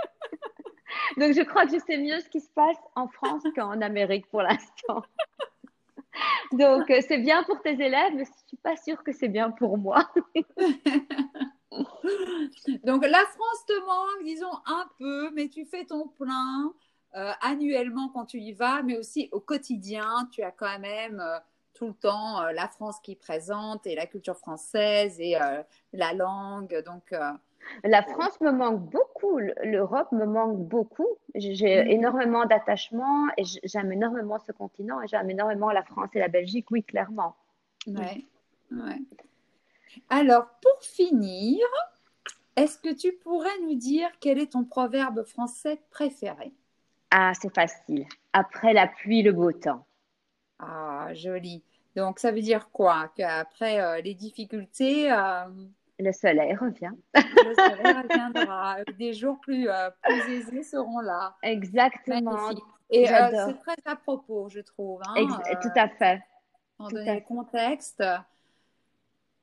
Donc, 1.18 1.34
je 1.34 1.42
crois 1.42 1.66
que 1.66 1.74
je 1.74 1.80
sais 1.80 1.98
mieux 1.98 2.20
ce 2.20 2.30
qui 2.30 2.40
se 2.40 2.50
passe 2.50 2.78
en 2.96 3.08
France 3.08 3.44
qu'en 3.56 3.82
Amérique 3.82 4.28
pour 4.30 4.42
l'instant. 4.42 5.04
Donc, 6.52 6.92
euh, 6.92 7.02
c'est 7.08 7.18
bien 7.18 7.44
pour 7.44 7.62
tes 7.62 7.74
élèves, 7.74 8.14
mais 8.16 8.26
je 8.26 8.30
ne 8.30 8.48
suis 8.48 8.58
pas 8.58 8.76
sûre 8.78 9.04
que 9.04 9.12
c'est 9.12 9.28
bien 9.28 9.52
pour 9.52 9.78
moi. 9.78 10.10
Donc, 12.84 13.06
la 13.06 13.26
France 13.26 13.66
te 13.68 13.86
manque, 13.86 14.24
disons, 14.24 14.54
un 14.66 14.88
peu, 15.00 15.32
mais 15.32 15.50
tu 15.50 15.66
fais 15.66 15.86
ton 15.86 16.08
plein 16.08 16.74
euh, 17.16 17.32
annuellement 17.42 18.10
quand 18.10 18.26
tu 18.26 18.40
y 18.40 18.54
vas, 18.54 18.84
mais 18.84 18.98
aussi 18.98 19.30
au 19.32 19.40
quotidien, 19.40 20.30
tu 20.32 20.44
as 20.44 20.52
quand 20.52 20.80
même 20.80 21.20
euh, 21.20 21.40
tout 21.74 21.88
le 21.88 21.94
temps 21.94 22.44
la 22.52 22.68
France 22.68 23.00
qui 23.02 23.16
présente 23.16 23.88
et 23.88 23.96
la 23.96 24.06
culture 24.06 24.38
française 24.38 25.20
et 25.20 25.36
la 25.92 26.14
langue. 26.14 26.84
Donc, 26.86 27.12
la 27.84 28.04
France 28.04 28.40
me 28.42 28.52
manque 28.52 28.90
beaucoup, 28.90 29.40
l'Europe 29.64 30.12
me 30.12 30.26
manque 30.26 30.60
beaucoup. 30.60 31.08
J'ai 31.36 31.84
mhm. 31.84 31.90
énormément 31.90 32.46
d'attachement 32.46 33.28
et 33.38 33.44
j'aime 33.64 33.92
énormément 33.92 34.40
ce 34.40 34.52
continent 34.52 35.02
et 35.02 35.08
j'aime 35.08 35.30
énormément 35.30 35.72
la 35.72 35.84
France 35.84 36.10
et 36.14 36.20
la 36.20 36.28
Belgique, 36.28 36.70
oui, 36.72 36.84
clairement. 36.84 37.36
Ouais, 37.88 38.26
ouais. 38.72 39.02
Alors, 40.10 40.48
pour 40.62 40.82
finir, 40.82 41.66
est-ce 42.56 42.78
que 42.78 42.94
tu 42.94 43.14
pourrais 43.14 43.60
nous 43.64 43.76
dire 43.76 44.10
quel 44.20 44.40
est 44.40 44.54
ton 44.54 44.64
proverbe 44.64 45.24
français 45.24 45.82
préféré? 45.90 46.54
Ah, 47.12 47.34
c'est 47.40 47.54
facile. 47.54 48.06
Après 48.32 48.74
la 48.74 48.88
pluie, 48.88 49.22
le 49.22 49.34
beau 49.34 49.52
temps. 49.52 49.86
Ah, 50.60 51.10
joli. 51.14 51.64
Donc, 51.96 52.20
ça 52.20 52.32
veut 52.32 52.42
dire 52.42 52.70
quoi? 52.72 53.12
Qu'après 53.16 53.82
euh, 53.82 54.02
les 54.02 54.16
difficultés. 54.16 55.12
Euh, 55.12 55.46
le 56.04 56.12
soleil 56.12 56.56
revient. 56.56 56.92
le 57.16 57.56
soleil 57.56 57.94
reviendra. 58.04 58.78
Des 58.98 59.14
jours 59.14 59.40
plus, 59.42 59.70
euh, 59.70 59.90
plus 60.02 60.34
aisés 60.34 60.64
seront 60.64 61.00
là. 61.00 61.36
Exactement. 61.42 62.52
Et 62.90 63.08
c'est 63.08 63.60
très 63.60 63.76
à 63.86 63.96
propos, 63.96 64.50
je 64.50 64.60
trouve. 64.60 65.02
Hein, 65.08 65.26
tout 65.62 65.72
à 65.76 65.88
fait. 65.90 66.22
Donner 66.80 67.16
le 67.16 67.22
contexte. 67.22 68.04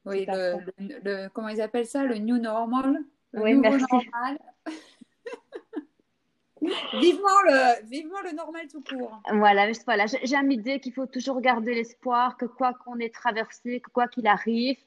Oui, 0.05 0.27
le, 0.27 1.29
comment 1.29 1.49
ils 1.49 1.61
appellent 1.61 1.87
ça 1.87 2.05
Le 2.05 2.17
new 2.17 2.39
normal 2.39 2.99
Oui, 3.35 3.55
merci. 3.55 3.85
vivement, 6.93 7.41
le, 7.45 7.87
vivement 7.87 8.21
le 8.23 8.33
normal 8.33 8.67
tout 8.69 8.83
court. 8.83 9.21
Voilà, 9.33 9.71
voilà. 9.85 10.07
j'aime 10.23 10.49
l'idée 10.49 10.81
qu'il 10.81 10.93
faut 10.93 11.07
toujours 11.07 11.41
garder 11.41 11.75
l'espoir 11.75 12.37
que 12.37 12.45
quoi 12.47 12.75
qu'on 12.75 12.99
ait 12.99 13.11
traversé, 13.11 13.81
que 13.81 13.91
quoi 13.91 14.09
qu'il 14.09 14.27
arrive, 14.27 14.79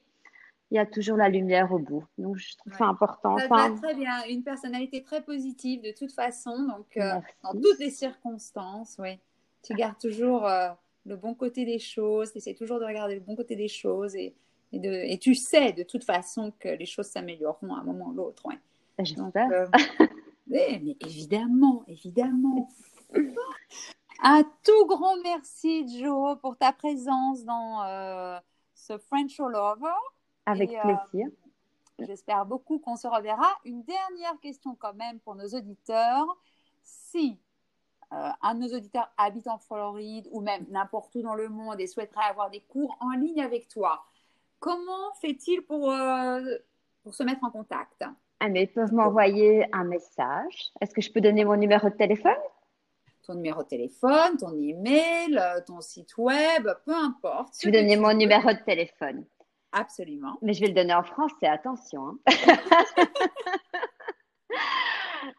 il 0.72 0.76
y 0.76 0.80
a 0.80 0.86
toujours 0.86 1.18
la 1.18 1.30
lumière 1.30 1.72
au 1.72 1.80
bout. 1.80 2.04
Donc, 2.18 2.38
je 2.38 2.58
trouve 2.58 2.74
ça 2.74 2.86
important. 2.86 3.38
Ça 3.38 3.48
très 3.80 3.94
bien. 3.94 4.26
Une 4.28 4.44
personnalité 4.44 5.04
très 5.04 5.22
positive 5.22 5.82
de 5.84 5.92
toute 5.92 6.12
façon. 6.12 6.58
Donc, 6.64 6.98
euh, 6.98 7.14
dans 7.44 7.54
toutes 7.54 7.80
les 7.80 7.92
circonstances, 7.92 8.96
oui. 9.00 9.20
Tu 9.62 9.76
gardes 9.76 10.00
toujours 10.00 10.48
euh, 10.48 10.70
le 11.06 11.16
bon 11.16 11.36
côté 11.36 11.64
des 11.64 11.80
choses. 11.80 12.32
Tu 12.32 12.40
essaies 12.40 12.56
toujours 12.56 12.80
de 12.80 12.86
regarder 12.86 13.16
le 13.16 13.22
bon 13.22 13.36
côté 13.36 13.56
des 13.56 13.68
choses. 13.68 14.16
Et, 14.16 14.34
et, 14.72 14.80
de, 14.80 14.90
et 14.90 15.20
tu 15.20 15.36
sais 15.36 15.74
de 15.74 15.84
toute 15.84 16.04
façon 16.04 16.52
que 16.60 16.70
les 16.70 16.86
choses 16.86 17.06
s'amélioreront 17.06 17.76
à 17.76 17.80
un 17.80 17.84
moment 17.84 18.08
ou 18.08 18.14
l'autre. 18.14 18.44
Ouais. 18.46 18.58
J'espère. 19.00 19.52
Euh, 19.52 19.68
mais 20.48 20.82
évidemment, 21.02 21.84
évidemment. 21.88 22.68
Un 24.24 24.44
tout 24.64 24.88
grand 24.88 25.18
merci, 25.22 26.00
Joe, 26.00 26.40
pour 26.40 26.58
ta 26.58 26.72
présence 26.72 27.44
dans 27.44 28.40
ce 28.74 28.98
French 28.98 29.40
All 29.40 29.56
Over. 29.56 29.94
Avec 30.46 30.72
euh, 30.72 30.82
plaisir. 30.82 31.28
J'espère 32.00 32.46
beaucoup 32.46 32.80
qu'on 32.80 32.96
se 32.96 33.08
reverra. 33.08 33.48
Une 33.66 33.84
dernière 33.84 34.40
question 34.42 34.76
quand 34.76 34.94
même 34.94 35.20
pour 35.20 35.36
nos 35.36 35.48
auditeurs. 35.48 36.26
Si 36.84 37.40
euh, 38.12 38.30
un 38.42 38.56
de 38.56 38.60
nos 38.62 38.76
auditeurs 38.76 39.12
habite 39.18 39.48
en 39.48 39.58
Floride 39.58 40.28
ou 40.32 40.42
même 40.42 40.66
n'importe 40.70 41.16
où 41.16 41.22
dans 41.22 41.36
le 41.36 41.50
monde 41.50 41.80
et 41.80 41.88
souhaiterait 41.88 42.30
avoir 42.30 42.50
des 42.50 42.62
cours 42.62 42.98
en 43.00 43.12
ligne 43.12 43.42
avec 43.42 43.68
toi, 43.68 44.04
comment 44.60 45.14
fait-il 45.22 45.62
pour, 45.62 45.92
euh, 45.92 46.42
pour 47.04 47.14
se 47.14 47.24
mettre 47.24 47.44
en 47.44 47.52
contact? 47.52 48.04
Ah, 48.40 48.50
mais 48.50 48.64
Ils 48.64 48.72
peuvent 48.72 48.94
m'envoyer 48.94 49.66
un 49.74 49.86
message. 49.86 50.72
Est-ce 50.82 50.94
que 50.94 51.02
je 51.02 51.12
peux 51.12 51.22
donner 51.22 51.46
mon 51.46 51.56
numéro 51.56 51.90
de 51.90 51.96
téléphone? 51.96 52.34
Ton 53.26 53.36
numéro 53.36 53.64
de 53.64 53.70
téléphone, 53.70 54.36
ton 54.38 54.54
email, 54.60 55.40
ton 55.66 55.80
site 55.80 56.18
web, 56.18 56.68
peu 56.84 56.94
importe. 56.94 57.54
Je 57.62 57.70
vais 57.70 57.82
donner 57.82 57.96
mon 57.96 58.14
numéro 58.14 58.50
de 58.50 58.64
téléphone. 58.66 59.24
Absolument. 59.74 60.38
Mais 60.42 60.54
je 60.54 60.62
vais 60.62 60.68
le 60.68 60.74
donner 60.74 60.94
en 60.94 61.04
français, 61.04 61.48
attention. 61.48 62.20